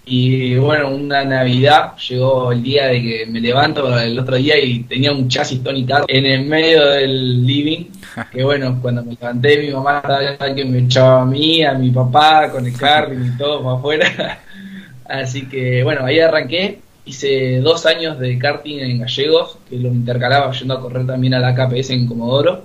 y 0.08 0.56
bueno, 0.56 0.90
una 0.90 1.24
Navidad 1.24 1.96
llegó 1.96 2.52
el 2.52 2.62
día 2.62 2.86
de 2.86 3.02
que 3.02 3.26
me 3.26 3.40
levanto 3.40 3.98
el 3.98 4.16
otro 4.16 4.36
día 4.36 4.56
y 4.56 4.84
tenía 4.84 5.10
un 5.10 5.28
chasis 5.28 5.64
Tony 5.64 5.84
Car 5.84 6.04
en 6.06 6.24
el 6.24 6.46
medio 6.46 6.86
del 6.86 7.44
living. 7.44 7.86
Que 8.32 8.44
bueno, 8.44 8.78
cuando 8.80 9.02
me 9.04 9.10
levanté, 9.12 9.58
mi 9.58 9.70
mamá 9.72 9.98
estaba 9.98 10.54
que 10.54 10.64
me 10.64 10.78
echaba 10.78 11.22
a 11.22 11.24
mí, 11.26 11.62
a 11.62 11.74
mi 11.74 11.90
papá 11.90 12.50
con 12.50 12.64
el 12.64 12.74
carring 12.74 13.34
y 13.34 13.36
todo 13.36 13.62
para 13.62 13.76
afuera. 13.76 14.38
Así 15.08 15.46
que 15.48 15.82
bueno, 15.82 16.04
ahí 16.06 16.20
arranqué. 16.20 16.80
Hice 17.04 17.60
dos 17.60 17.84
años 17.84 18.18
de 18.18 18.38
karting 18.38 18.78
en 18.78 19.00
Gallegos, 19.00 19.58
que 19.68 19.76
lo 19.76 19.88
intercalaba 19.88 20.52
yendo 20.52 20.74
a 20.74 20.80
correr 20.80 21.06
también 21.06 21.34
a 21.34 21.40
la 21.40 21.54
KPS 21.54 21.90
en 21.90 22.06
Comodoro. 22.06 22.62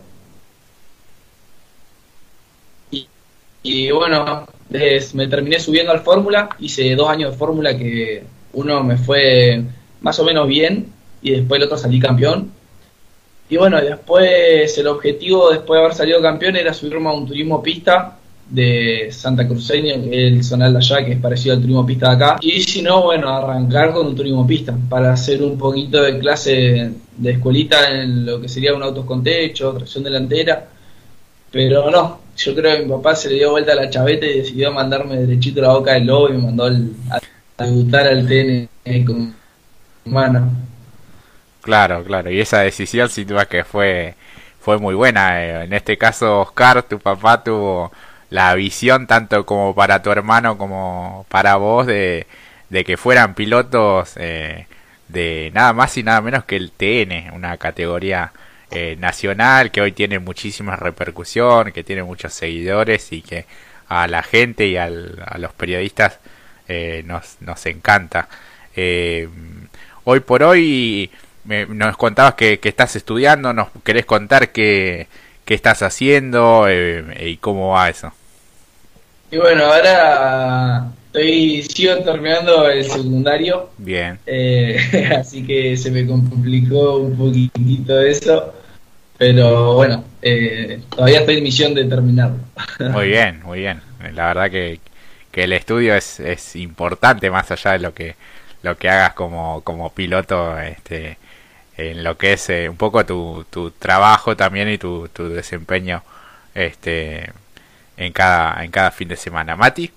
Y, 2.91 3.07
y 3.63 3.91
bueno, 3.91 4.45
me 5.13 5.27
terminé 5.27 5.59
subiendo 5.59 5.91
al 5.91 6.01
Fórmula, 6.01 6.49
hice 6.59 6.95
dos 6.95 7.09
años 7.09 7.31
de 7.31 7.37
Fórmula 7.37 7.77
que 7.77 8.23
uno 8.53 8.83
me 8.83 8.97
fue 8.97 9.63
más 10.01 10.19
o 10.19 10.23
menos 10.23 10.47
bien 10.47 10.87
y 11.21 11.31
después 11.31 11.59
el 11.59 11.65
otro 11.65 11.77
salí 11.77 11.99
campeón. 11.99 12.51
Y 13.49 13.57
bueno, 13.57 13.81
después 13.81 14.77
el 14.77 14.87
objetivo 14.87 15.51
después 15.51 15.77
de 15.77 15.83
haber 15.83 15.95
salido 15.95 16.21
campeón 16.21 16.55
era 16.55 16.73
subirme 16.73 17.09
a 17.09 17.13
un 17.13 17.27
turismo 17.27 17.61
pista 17.61 18.17
de 18.49 19.09
Santa 19.11 19.47
Cruceña, 19.47 19.93
el 19.93 20.43
zonal 20.43 20.73
de 20.73 20.79
allá, 20.79 21.05
que 21.05 21.13
es 21.13 21.19
parecido 21.19 21.55
al 21.55 21.61
turismo 21.61 21.85
pista 21.85 22.09
de 22.09 22.15
acá. 22.15 22.37
Y 22.41 22.61
si 22.61 22.81
no, 22.81 23.03
bueno, 23.03 23.29
arrancar 23.29 23.93
con 23.93 24.07
un 24.07 24.15
turismo 24.15 24.45
pista 24.45 24.77
para 24.89 25.13
hacer 25.13 25.41
un 25.41 25.57
poquito 25.57 26.01
de 26.01 26.19
clase 26.19 26.91
de 27.17 27.31
escuelita 27.31 27.89
en 27.89 28.25
lo 28.25 28.41
que 28.41 28.49
sería 28.49 28.73
un 28.73 28.83
auto 28.83 29.05
con 29.05 29.23
techo, 29.23 29.73
tracción 29.73 30.03
delantera. 30.03 30.67
Pero 31.51 31.91
no, 31.91 32.21
yo 32.37 32.55
creo 32.55 32.77
que 32.77 32.83
mi 32.83 32.89
papá 32.89 33.15
se 33.15 33.29
le 33.29 33.35
dio 33.35 33.51
vuelta 33.51 33.73
a 33.73 33.75
la 33.75 33.89
chaveta 33.89 34.25
y 34.25 34.39
decidió 34.39 34.71
mandarme 34.71 35.17
derechito 35.17 35.61
la 35.61 35.73
boca 35.73 35.93
del 35.93 36.05
lobo 36.07 36.29
y 36.29 36.33
me 36.33 36.43
mandó 36.43 36.65
a, 36.65 37.65
debutar 37.65 38.07
al 38.07 38.27
TN 38.27 39.05
con 39.05 39.35
mano. 40.05 40.51
Claro, 41.61 42.03
claro, 42.03 42.31
y 42.31 42.39
esa 42.39 42.61
decisión 42.61 43.09
sin 43.09 43.27
duda 43.27 43.45
que 43.45 43.63
fue, 43.63 44.15
fue 44.59 44.79
muy 44.79 44.95
buena. 44.95 45.43
Eh, 45.43 45.63
en 45.65 45.73
este 45.73 45.97
caso, 45.97 46.41
Oscar, 46.41 46.83
tu 46.83 46.99
papá 46.99 47.43
tuvo 47.43 47.91
la 48.29 48.55
visión 48.55 49.05
tanto 49.05 49.45
como 49.45 49.75
para 49.75 50.01
tu 50.01 50.09
hermano 50.09 50.57
como 50.57 51.25
para 51.29 51.57
vos 51.57 51.85
de, 51.85 52.25
de 52.69 52.85
que 52.85 52.97
fueran 52.97 53.35
pilotos 53.35 54.13
eh, 54.15 54.67
de 55.09 55.51
nada 55.53 55.73
más 55.73 55.97
y 55.97 56.03
nada 56.03 56.21
menos 56.21 56.45
que 56.45 56.55
el 56.55 56.71
TN, 56.71 57.31
una 57.35 57.57
categoría 57.57 58.31
eh, 58.73 58.95
nacional 58.97 59.69
que 59.69 59.81
hoy 59.81 59.91
tiene 59.91 60.19
muchísima 60.19 60.77
repercusión, 60.77 61.73
que 61.73 61.83
tiene 61.83 62.03
muchos 62.03 62.33
seguidores 62.33 63.11
y 63.11 63.21
que 63.21 63.45
a 63.89 64.07
la 64.07 64.23
gente 64.23 64.65
y 64.65 64.77
al, 64.77 65.21
a 65.25 65.37
los 65.39 65.51
periodistas 65.51 66.19
eh, 66.69 67.03
nos, 67.05 67.35
nos 67.41 67.65
encanta. 67.65 68.29
Eh, 68.73 69.27
hoy 70.05 70.21
por 70.21 70.43
hoy 70.43 71.11
nos 71.43 71.97
contabas 71.97 72.35
que, 72.35 72.61
estás 72.63 72.95
estudiando, 72.95 73.51
nos 73.51 73.67
querés 73.83 74.05
contar 74.05 74.53
qué, 74.53 75.07
qué 75.43 75.53
estás 75.53 75.81
haciendo 75.81 76.65
y 76.69 77.35
cómo 77.41 77.71
va 77.71 77.89
eso. 77.89 78.13
Y 79.31 79.37
bueno, 79.37 79.65
ahora 79.65 80.91
estoy 81.07 81.63
sigo 81.63 81.97
terminando 81.97 82.69
el 82.69 82.85
secundario. 82.85 83.69
Bien. 83.77 84.17
así 85.19 85.45
que 85.45 85.75
se 85.75 85.91
me 85.91 86.07
complicó 86.07 86.99
un 86.99 87.17
poquitito 87.17 87.99
eso. 87.99 88.53
Pero 89.21 89.75
bueno, 89.75 90.03
eh, 90.23 90.81
todavía 90.89 91.19
estoy 91.19 91.37
en 91.37 91.43
misión 91.43 91.75
de 91.75 91.85
terminarlo. 91.85 92.39
Muy 92.79 93.07
bien, 93.09 93.39
muy 93.43 93.59
bien. 93.59 93.79
La 94.15 94.25
verdad 94.25 94.49
que, 94.49 94.79
que 95.31 95.43
el 95.43 95.53
estudio 95.53 95.93
es, 95.93 96.19
es 96.19 96.55
importante 96.55 97.29
más 97.29 97.51
allá 97.51 97.73
de 97.73 97.79
lo 97.79 97.93
que 97.93 98.15
lo 98.63 98.79
que 98.79 98.89
hagas 98.89 99.13
como, 99.13 99.61
como 99.61 99.93
piloto 99.93 100.57
este 100.57 101.19
en 101.77 102.03
lo 102.03 102.17
que 102.17 102.33
es 102.33 102.49
eh, 102.49 102.67
un 102.67 102.77
poco 102.77 103.05
tu, 103.05 103.45
tu 103.51 103.69
trabajo 103.69 104.35
también 104.35 104.69
y 104.69 104.79
tu, 104.79 105.07
tu 105.09 105.29
desempeño 105.29 106.01
este 106.55 107.31
en 107.97 108.13
cada 108.13 108.63
en 108.63 108.71
cada 108.71 108.89
fin 108.89 109.07
de 109.07 109.17
semana 109.17 109.55
Mati 109.55 109.91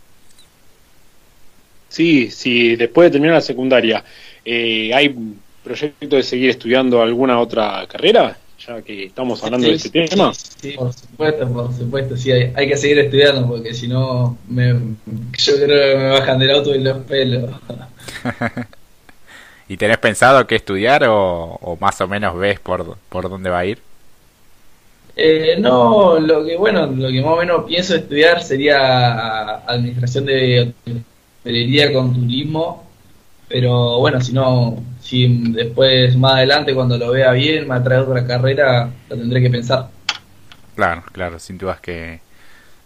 sí 1.88 2.30
sí 2.30 2.76
después 2.76 3.06
de 3.06 3.12
terminar 3.12 3.37
la 3.37 3.40
secundaria 3.40 4.04
eh, 4.44 4.92
hay 4.94 5.16
proyecto 5.62 6.16
de 6.16 6.22
seguir 6.22 6.50
estudiando 6.50 7.00
alguna 7.00 7.40
otra 7.40 7.87
carrera 7.87 8.37
ya 8.66 8.83
que 8.83 9.05
estamos 9.05 9.42
hablando 9.42 9.66
de 9.66 9.74
este 9.74 9.90
tema. 9.90 10.33
Sí, 10.35 10.72
por 10.72 10.92
supuesto, 10.92 11.48
por 11.48 11.74
supuesto, 11.74 12.16
sí, 12.16 12.33
hay, 12.33 12.68
que 12.68 12.77
seguir 12.77 12.98
estudiando 12.98 13.46
porque 13.46 13.74
si 13.74 13.88
no, 13.88 14.38
me, 14.48 14.72
yo 15.38 15.55
creo 15.57 15.92
que 15.92 15.98
me 15.98 16.11
bajan 16.11 16.38
del 16.38 16.50
auto 16.50 16.74
y 16.74 16.81
los 16.81 16.98
pelos. 17.05 17.50
¿Y 19.68 19.77
tenés 19.77 19.98
pensado 19.98 20.46
qué 20.46 20.57
estudiar 20.57 21.05
o, 21.09 21.79
más 21.81 22.00
o 22.00 22.09
menos 22.09 22.37
ves 22.37 22.61
por, 22.61 22.98
por 23.09 23.29
dónde 23.29 23.50
va 23.50 23.61
a 23.61 23.66
ir? 23.66 23.79
Eh, 25.16 25.57
no, 25.59 26.18
lo 26.18 26.44
que 26.44 26.57
bueno, 26.57 26.87
lo 26.87 27.09
que 27.09 27.20
más 27.20 27.33
o 27.33 27.37
menos 27.37 27.64
pienso 27.64 27.94
estudiar 27.94 28.42
sería 28.42 29.57
administración 29.59 30.27
de 30.27 30.74
hotelería 31.40 31.92
con 31.92 32.12
turismo, 32.12 32.85
pero 33.48 34.00
bueno, 34.00 34.20
si 34.20 34.33
no, 34.33 34.83
si 35.04 35.28
después 35.52 36.16
más 36.16 36.36
adelante 36.36 36.74
cuando 36.74 36.96
lo 36.96 37.10
vea 37.10 37.32
bien 37.32 37.68
me 37.68 37.74
atrae 37.74 37.98
otra 37.98 38.26
carrera, 38.26 38.90
lo 39.10 39.16
tendré 39.16 39.42
que 39.42 39.50
pensar. 39.50 39.90
Claro, 40.74 41.04
claro, 41.12 41.38
sin 41.38 41.58
dudas 41.58 41.78
que 41.80 42.20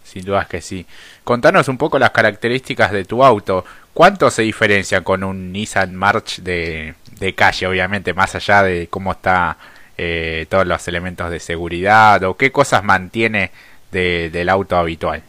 sin 0.02 0.24
dudas 0.24 0.48
que 0.48 0.60
sí. 0.60 0.84
Contanos 1.22 1.68
un 1.68 1.78
poco 1.78 1.98
las 1.98 2.10
características 2.10 2.90
de 2.90 3.04
tu 3.04 3.22
auto. 3.22 3.64
¿Cuánto 3.94 4.30
se 4.30 4.42
diferencia 4.42 5.02
con 5.02 5.22
un 5.22 5.52
Nissan 5.52 5.94
March 5.94 6.40
de, 6.40 6.94
de 7.20 7.34
calle, 7.34 7.66
obviamente, 7.66 8.14
más 8.14 8.34
allá 8.34 8.62
de 8.62 8.88
cómo 8.88 9.12
está 9.12 9.56
eh, 9.96 10.46
todos 10.48 10.66
los 10.66 10.88
elementos 10.88 11.30
de 11.30 11.38
seguridad 11.38 12.22
o 12.24 12.36
qué 12.36 12.50
cosas 12.50 12.82
mantiene 12.82 13.52
del 13.92 14.48
auto 14.48 14.76
habitual? 14.76 15.22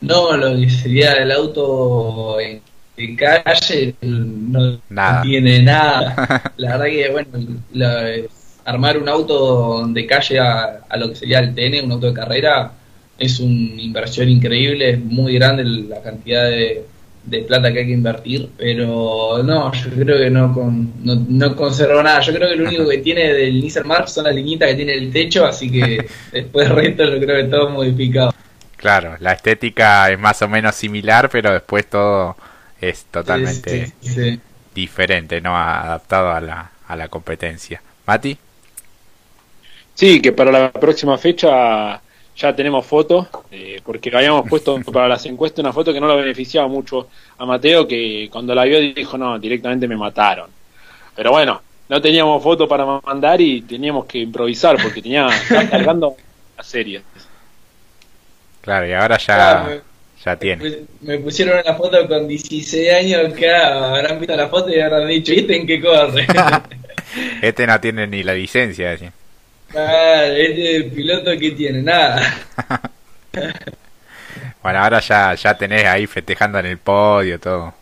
No, 0.00 0.34
lo 0.36 0.58
que 0.58 0.70
sería 0.70 1.12
el 1.14 1.30
auto 1.32 2.40
en 2.40 2.62
de 3.00 3.16
calle 3.16 3.94
no 4.02 4.80
tiene 5.22 5.62
nada. 5.62 6.52
La 6.56 6.76
verdad 6.76 6.86
que, 6.86 7.08
bueno, 7.10 7.30
armar 8.64 8.98
un 8.98 9.08
auto 9.08 9.86
de 9.88 10.06
calle 10.06 10.38
a, 10.38 10.80
lo 10.96 11.08
que 11.08 11.16
sería 11.16 11.40
el 11.40 11.54
TN, 11.54 11.84
un 11.84 11.92
auto 11.92 12.08
de 12.08 12.14
carrera, 12.14 12.72
es 13.18 13.40
una 13.40 13.82
inversión 13.82 14.28
increíble, 14.28 14.90
es 14.90 15.00
muy 15.00 15.34
grande 15.34 15.64
la 15.64 16.02
cantidad 16.02 16.48
de, 16.48 16.84
plata 17.46 17.72
que 17.72 17.80
hay 17.80 17.86
que 17.86 17.92
invertir, 17.92 18.48
pero 18.56 19.42
no, 19.44 19.72
yo 19.72 19.90
creo 19.90 20.18
que 20.18 20.30
no, 20.30 20.52
con, 20.52 20.92
no, 21.04 21.54
conservo 21.54 22.02
nada. 22.02 22.20
Yo 22.20 22.34
creo 22.34 22.48
que 22.48 22.56
lo 22.56 22.68
único 22.68 22.88
que 22.88 22.98
tiene 22.98 23.32
del 23.32 23.60
Nissan 23.60 23.86
March 23.86 24.08
son 24.08 24.24
las 24.24 24.34
liñitas 24.34 24.70
que 24.70 24.74
tiene 24.74 24.94
el 24.94 25.12
techo, 25.12 25.46
así 25.46 25.70
que 25.70 26.06
después 26.32 26.68
el 26.68 26.76
resto 26.76 27.04
yo 27.04 27.20
creo 27.20 27.36
que 27.36 27.50
todo 27.50 27.70
modificado. 27.70 28.34
Claro, 28.76 29.16
la 29.20 29.32
estética 29.32 30.10
es 30.10 30.18
más 30.18 30.40
o 30.40 30.48
menos 30.48 30.74
similar, 30.74 31.28
pero 31.30 31.52
después 31.52 31.86
todo 31.86 32.34
es 32.80 33.04
totalmente 33.06 33.92
diferente, 34.74 35.40
no 35.40 35.56
adaptado 35.56 36.30
a 36.32 36.40
la, 36.40 36.70
a 36.86 36.96
la 36.96 37.08
competencia. 37.08 37.82
Mati. 38.06 38.36
Sí, 39.94 40.22
que 40.22 40.32
para 40.32 40.50
la 40.50 40.72
próxima 40.72 41.18
fecha 41.18 42.00
ya 42.36 42.56
tenemos 42.56 42.86
fotos, 42.86 43.26
eh, 43.50 43.80
porque 43.84 44.10
habíamos 44.14 44.48
puesto 44.48 44.80
para 44.92 45.08
las 45.08 45.26
encuestas 45.26 45.60
una 45.60 45.72
foto 45.72 45.92
que 45.92 46.00
no 46.00 46.06
lo 46.06 46.16
beneficiaba 46.16 46.68
mucho 46.68 47.08
a 47.38 47.44
Mateo, 47.44 47.86
que 47.86 48.28
cuando 48.32 48.54
la 48.54 48.64
vio 48.64 48.80
dijo, 48.80 49.18
no, 49.18 49.38
directamente 49.38 49.86
me 49.86 49.96
mataron. 49.96 50.50
Pero 51.14 51.32
bueno, 51.32 51.60
no 51.88 52.00
teníamos 52.00 52.42
foto 52.42 52.66
para 52.66 52.86
mandar 52.86 53.40
y 53.40 53.62
teníamos 53.62 54.06
que 54.06 54.18
improvisar, 54.18 54.80
porque 54.82 55.02
tenía 55.02 55.28
cargando 55.48 56.16
la 56.56 56.62
serie. 56.62 57.02
Claro, 58.62 58.86
y 58.86 58.92
ahora 58.92 59.18
ya, 59.18 59.82
ya 60.24 60.36
tiene. 60.36 60.78
Me 61.00 61.18
pusieron 61.18 61.60
una 61.64 61.74
foto 61.74 62.06
con 62.06 62.28
16 62.28 62.92
años 62.92 63.32
acá, 63.32 63.96
habrán 63.96 64.18
visto 64.18 64.36
la 64.36 64.48
foto 64.48 64.70
y 64.70 64.80
habrán 64.80 65.08
dicho, 65.08 65.32
¿este 65.32 65.56
en 65.56 65.66
qué 65.66 65.80
corre? 65.80 66.26
este 67.42 67.66
no 67.66 67.80
tiene 67.80 68.06
ni 68.06 68.22
la 68.22 68.34
licencia. 68.34 68.96
Ah, 69.74 70.24
este 70.26 70.90
piloto 70.94 71.30
que 71.38 71.52
tiene, 71.52 71.82
nada. 71.82 72.20
bueno, 74.62 74.78
ahora 74.78 75.00
ya, 75.00 75.34
ya 75.34 75.56
tenés 75.56 75.84
ahí 75.84 76.06
festejando 76.06 76.58
en 76.58 76.66
el 76.66 76.78
podio 76.78 77.38
todo. 77.38 77.74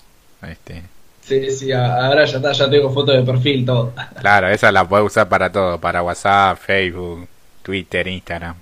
Este. 0.43 0.83
Sí, 1.23 1.51
sí, 1.51 1.73
ahora 1.73 2.25
ya 2.25 2.37
está, 2.37 2.53
ya 2.53 2.71
tengo 2.71 2.93
fotos 2.93 3.17
de 3.17 3.23
perfil, 3.23 3.67
todo. 3.67 3.93
Claro, 4.21 4.49
esa 4.49 4.73
la 4.73 4.89
puedes 4.89 5.07
usar 5.07 5.29
para 5.29 5.51
todo, 5.53 5.79
para 5.79 6.03
WhatsApp, 6.03 6.59
Facebook, 6.59 7.29
Twitter, 7.63 8.07
Instagram. 8.09 8.55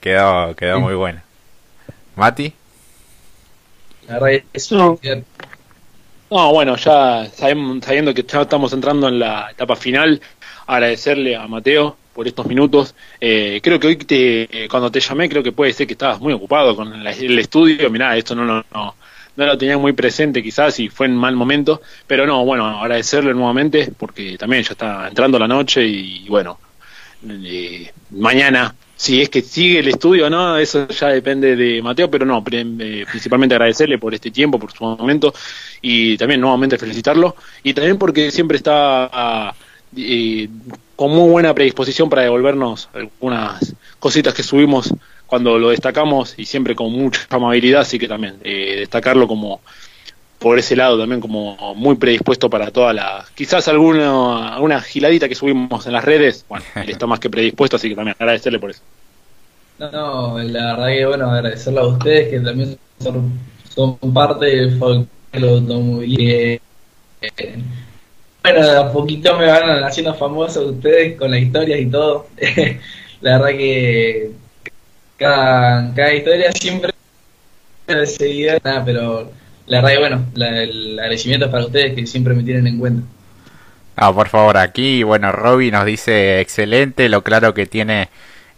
quedó 0.00 0.54
quedó 0.54 0.80
muy 0.80 0.94
buena. 0.94 1.22
Mati. 2.16 2.52
No. 4.70 4.98
no, 6.30 6.52
bueno, 6.52 6.76
ya 6.76 7.28
sabiendo 7.32 8.12
que 8.12 8.24
ya 8.24 8.42
estamos 8.42 8.72
entrando 8.72 9.08
en 9.08 9.18
la 9.20 9.50
etapa 9.50 9.76
final, 9.76 10.20
agradecerle 10.66 11.36
a 11.36 11.46
Mateo 11.46 11.96
por 12.12 12.26
estos 12.26 12.46
minutos. 12.46 12.94
Eh, 13.20 13.60
creo 13.62 13.78
que 13.78 13.86
hoy 13.86 13.96
te, 13.96 14.68
cuando 14.68 14.90
te 14.90 15.00
llamé, 15.00 15.28
creo 15.28 15.42
que 15.42 15.52
puede 15.52 15.72
ser 15.72 15.86
que 15.86 15.92
estabas 15.92 16.20
muy 16.20 16.32
ocupado 16.32 16.74
con 16.74 16.92
el 16.92 17.38
estudio. 17.38 17.88
Mirá, 17.90 18.16
esto 18.16 18.34
no, 18.34 18.44
no, 18.44 18.64
no, 18.74 18.94
no 19.36 19.46
lo 19.46 19.56
tenía 19.56 19.78
muy 19.78 19.92
presente 19.92 20.42
quizás 20.42 20.78
y 20.80 20.88
fue 20.88 21.06
en 21.06 21.16
mal 21.16 21.34
momento, 21.34 21.80
pero 22.06 22.26
no, 22.26 22.44
bueno, 22.44 22.80
agradecerle 22.80 23.32
nuevamente 23.32 23.92
porque 23.96 24.36
también 24.36 24.62
ya 24.62 24.72
está 24.72 25.08
entrando 25.08 25.38
la 25.38 25.48
noche 25.48 25.86
y, 25.86 26.28
bueno, 26.28 26.58
eh, 27.28 27.90
mañana 28.10 28.74
si 29.00 29.22
es 29.22 29.30
que 29.30 29.40
sigue 29.40 29.78
el 29.78 29.88
estudio 29.88 30.26
o 30.26 30.30
no, 30.30 30.58
eso 30.58 30.86
ya 30.88 31.08
depende 31.08 31.56
de 31.56 31.80
Mateo, 31.80 32.10
pero 32.10 32.26
no, 32.26 32.44
eh, 32.50 33.06
principalmente 33.10 33.54
agradecerle 33.54 33.96
por 33.96 34.12
este 34.12 34.30
tiempo, 34.30 34.58
por 34.58 34.72
su 34.72 34.84
momento 34.84 35.32
y 35.80 36.18
también 36.18 36.38
nuevamente 36.38 36.76
felicitarlo 36.76 37.34
y 37.62 37.72
también 37.72 37.96
porque 37.96 38.30
siempre 38.30 38.58
está 38.58 39.54
con 40.96 41.10
muy 41.12 41.30
buena 41.30 41.54
predisposición 41.54 42.10
para 42.10 42.22
devolvernos 42.22 42.90
algunas 42.92 43.74
cositas 43.98 44.34
que 44.34 44.42
subimos 44.42 44.92
cuando 45.26 45.58
lo 45.58 45.70
destacamos 45.70 46.34
y 46.36 46.44
siempre 46.44 46.74
con 46.74 46.92
mucha 46.92 47.22
amabilidad, 47.30 47.80
así 47.80 47.98
que 47.98 48.06
también 48.06 48.34
eh, 48.44 48.76
destacarlo 48.80 49.26
como 49.26 49.62
por 50.40 50.58
ese 50.58 50.74
lado 50.74 50.98
también 50.98 51.20
como 51.20 51.74
muy 51.76 51.94
predispuesto 51.94 52.50
para 52.50 52.72
toda 52.72 52.92
la 52.92 53.24
quizás 53.34 53.68
alguna 53.68 54.54
alguna 54.54 54.80
giladita 54.80 55.28
que 55.28 55.34
subimos 55.36 55.86
en 55.86 55.92
las 55.92 56.04
redes 56.04 56.44
bueno 56.48 56.64
él 56.74 56.90
está 56.90 57.06
más 57.06 57.20
que 57.20 57.30
predispuesto 57.30 57.76
así 57.76 57.88
que 57.88 57.94
también 57.94 58.16
agradecerle 58.18 58.58
por 58.58 58.70
eso 58.70 58.80
no, 59.78 60.38
la 60.38 60.74
verdad 60.74 60.88
que 60.88 61.06
bueno 61.06 61.30
agradecerle 61.30 61.80
a 61.80 61.86
ustedes 61.86 62.28
que 62.30 62.40
también 62.40 62.78
son, 62.98 63.38
son 63.68 63.96
parte 64.12 64.46
del 64.46 64.78
folclore 64.78 65.08
automovilismo 65.48 66.60
bueno, 68.42 68.66
de 68.66 68.78
a 68.78 68.92
poquito 68.92 69.36
me 69.36 69.46
van 69.46 69.84
haciendo 69.84 70.14
famoso 70.14 70.66
ustedes 70.70 71.18
con 71.18 71.30
las 71.30 71.40
historias 71.40 71.80
y 71.80 71.86
todo. 71.86 72.26
la 73.20 73.38
verdad 73.38 73.58
que 73.58 74.30
cada, 75.18 75.94
cada 75.94 76.14
historia 76.14 76.50
siempre 76.52 76.92
seguida, 78.06 78.58
nada, 78.64 78.84
pero 78.84 79.30
la 79.70 79.88
que 79.88 79.98
bueno, 79.98 80.26
el 80.34 80.98
agradecimiento 80.98 81.46
es 81.46 81.52
para 81.52 81.64
ustedes 81.64 81.94
que 81.94 82.04
siempre 82.04 82.34
me 82.34 82.42
tienen 82.42 82.66
en 82.66 82.78
cuenta. 82.78 83.02
Ah, 83.94 84.12
por 84.12 84.28
favor, 84.28 84.56
aquí, 84.56 85.04
bueno, 85.04 85.30
Robbie 85.30 85.70
nos 85.70 85.84
dice 85.84 86.40
excelente, 86.40 87.08
lo 87.08 87.22
claro 87.22 87.54
que 87.54 87.66
tiene 87.66 88.08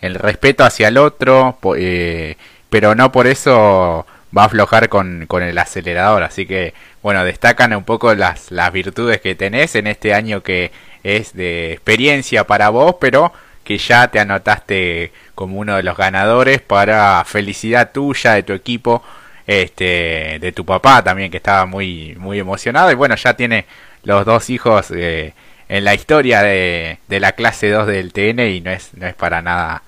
el 0.01 0.15
respeto 0.15 0.65
hacia 0.65 0.89
el 0.89 0.97
otro, 0.97 1.59
eh, 1.77 2.37
pero 2.71 2.95
no 2.95 3.13
por 3.13 3.27
eso 3.27 4.07
va 4.37 4.43
a 4.43 4.47
aflojar 4.47 4.89
con, 4.89 5.27
con 5.27 5.43
el 5.43 5.59
acelerador. 5.59 6.23
Así 6.23 6.47
que, 6.47 6.73
bueno, 7.03 7.25
destacan 7.25 7.75
un 7.75 7.85
poco 7.85 8.15
las, 8.15 8.51
las 8.51 8.73
virtudes 8.73 9.21
que 9.21 9.35
tenés 9.35 9.75
en 9.75 9.89
este 9.89 10.15
año 10.15 10.43
que 10.43 10.73
es 11.03 11.35
de 11.35 11.73
experiencia 11.73 12.47
para 12.47 12.71
vos, 12.71 12.97
pero 12.99 13.33
que 13.65 13.77
ya 13.77 14.09
te 14.09 14.19
anotaste 14.19 15.13
como 15.35 15.59
uno 15.59 15.77
de 15.77 15.83
los 15.83 15.97
ganadores 15.97 16.63
para 16.63 17.23
felicidad 17.27 17.93
tuya, 17.93 18.33
de 18.33 18.43
tu 18.45 18.55
equipo, 18.55 19.03
este, 19.47 20.39
de 20.41 20.53
tu 20.53 20.65
papá 20.65 21.03
también 21.03 21.31
que 21.31 21.39
estaba 21.39 21.67
muy, 21.67 22.15
muy 22.19 22.39
emocionado 22.39 22.91
y 22.91 22.95
bueno, 22.95 23.15
ya 23.17 23.35
tiene 23.35 23.67
los 24.05 24.25
dos 24.25 24.51
hijos 24.51 24.91
eh, 24.95 25.35
en 25.69 25.85
la 25.85 25.95
historia 25.95 26.43
de, 26.43 26.99
de 27.09 27.21
la 27.21 27.33
clase 27.33 27.71
2 27.71 27.87
del 27.87 28.13
TN 28.13 28.41
y 28.41 28.61
no 28.61 28.71
es, 28.71 28.95
no 28.95 29.07
es 29.07 29.15
para 29.15 29.43
nada, 29.43 29.83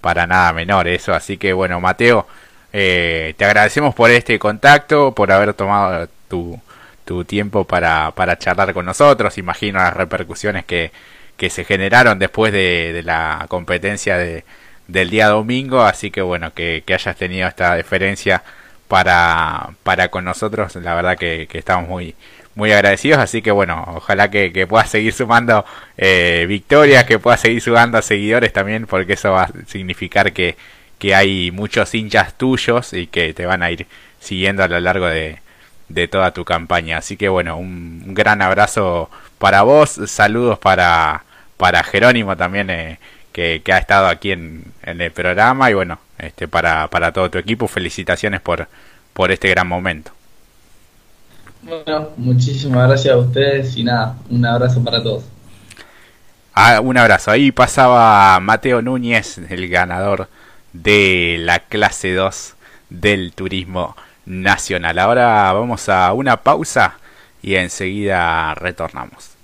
para 0.00 0.26
nada 0.26 0.52
menor 0.52 0.88
eso, 0.88 1.14
así 1.14 1.36
que 1.36 1.52
bueno, 1.52 1.80
Mateo, 1.80 2.26
eh, 2.72 3.34
te 3.36 3.44
agradecemos 3.44 3.94
por 3.94 4.10
este 4.10 4.38
contacto, 4.38 5.14
por 5.14 5.32
haber 5.32 5.54
tomado 5.54 6.08
tu, 6.28 6.60
tu 7.04 7.24
tiempo 7.24 7.64
para, 7.64 8.12
para 8.12 8.38
charlar 8.38 8.72
con 8.72 8.86
nosotros. 8.86 9.38
Imagino 9.38 9.78
las 9.78 9.94
repercusiones 9.94 10.64
que, 10.64 10.92
que 11.36 11.50
se 11.50 11.64
generaron 11.64 12.18
después 12.18 12.52
de, 12.52 13.02
la 13.04 13.46
competencia 13.48 14.16
de, 14.16 14.44
del 14.88 15.10
día 15.10 15.28
domingo. 15.28 15.82
Así 15.82 16.10
que 16.10 16.22
bueno, 16.22 16.52
que, 16.54 16.84
hayas 16.86 17.16
tenido 17.16 17.48
esta 17.48 17.74
deferencia 17.74 18.42
para, 18.90 19.70
para 19.82 20.08
con 20.10 20.26
nosotros. 20.26 20.76
La 20.76 20.94
verdad 20.94 21.16
que, 21.16 21.48
estamos 21.52 21.88
muy, 21.88 22.14
muy 22.54 22.72
agradecidos. 22.72 23.20
Así 23.20 23.40
que 23.40 23.50
bueno, 23.50 23.82
ojalá 23.96 24.30
que, 24.30 24.52
que 24.52 24.66
puedas 24.66 24.90
seguir 24.90 25.14
sumando 25.14 25.64
eh, 25.96 26.44
victorias, 26.46 27.04
que 27.04 27.18
puedas 27.18 27.40
seguir 27.40 27.62
sumando 27.62 28.02
seguidores 28.02 28.52
también, 28.52 28.86
porque 28.86 29.14
eso 29.14 29.32
va 29.32 29.44
a 29.44 29.50
significar 29.66 30.32
que 30.34 30.56
que 31.00 31.14
hay 31.14 31.50
muchos 31.50 31.94
hinchas 31.94 32.34
tuyos 32.34 32.92
y 32.92 33.06
que 33.06 33.32
te 33.32 33.46
van 33.46 33.62
a 33.62 33.70
ir 33.70 33.86
siguiendo 34.20 34.62
a 34.62 34.68
lo 34.68 34.78
largo 34.80 35.06
de, 35.06 35.38
de 35.88 36.08
toda 36.08 36.32
tu 36.32 36.44
campaña. 36.44 36.98
Así 36.98 37.16
que 37.16 37.30
bueno, 37.30 37.56
un, 37.56 38.14
gran 38.14 38.42
abrazo 38.42 39.10
para 39.38 39.62
vos, 39.62 39.98
saludos 40.06 40.58
para, 40.58 41.24
para 41.56 41.82
Jerónimo 41.84 42.36
también, 42.36 42.68
eh, 42.68 42.98
que, 43.32 43.62
que, 43.64 43.72
ha 43.72 43.78
estado 43.78 44.08
aquí 44.08 44.32
en, 44.32 44.64
en, 44.82 45.00
el 45.00 45.10
programa 45.10 45.70
y 45.70 45.74
bueno, 45.74 45.98
este, 46.20 46.48
para, 46.48 46.88
para 46.88 47.12
todo 47.12 47.30
tu 47.30 47.38
equipo, 47.38 47.68
felicitaciones 47.68 48.40
por, 48.40 48.68
por 49.12 49.30
este 49.30 49.48
gran 49.48 49.66
momento. 49.66 50.12
Bueno, 51.62 52.10
muchísimas 52.16 52.88
gracias 52.88 53.14
a 53.14 53.18
ustedes 53.18 53.76
y 53.76 53.84
nada, 53.84 54.16
un 54.30 54.44
abrazo 54.44 54.82
para 54.82 55.02
todos. 55.02 55.24
Ah, 56.54 56.80
un 56.80 56.96
abrazo. 56.96 57.30
Ahí 57.30 57.52
pasaba 57.52 58.38
Mateo 58.40 58.82
Núñez, 58.82 59.38
el 59.38 59.68
ganador 59.68 60.28
de 60.72 61.36
la 61.40 61.60
clase 61.60 62.14
2 62.14 62.54
del 62.90 63.32
turismo 63.32 63.96
nacional. 64.26 64.98
Ahora 64.98 65.52
vamos 65.52 65.88
a 65.88 66.12
una 66.12 66.38
pausa 66.38 66.98
y 67.42 67.54
enseguida 67.54 68.54
retornamos. 68.54 69.39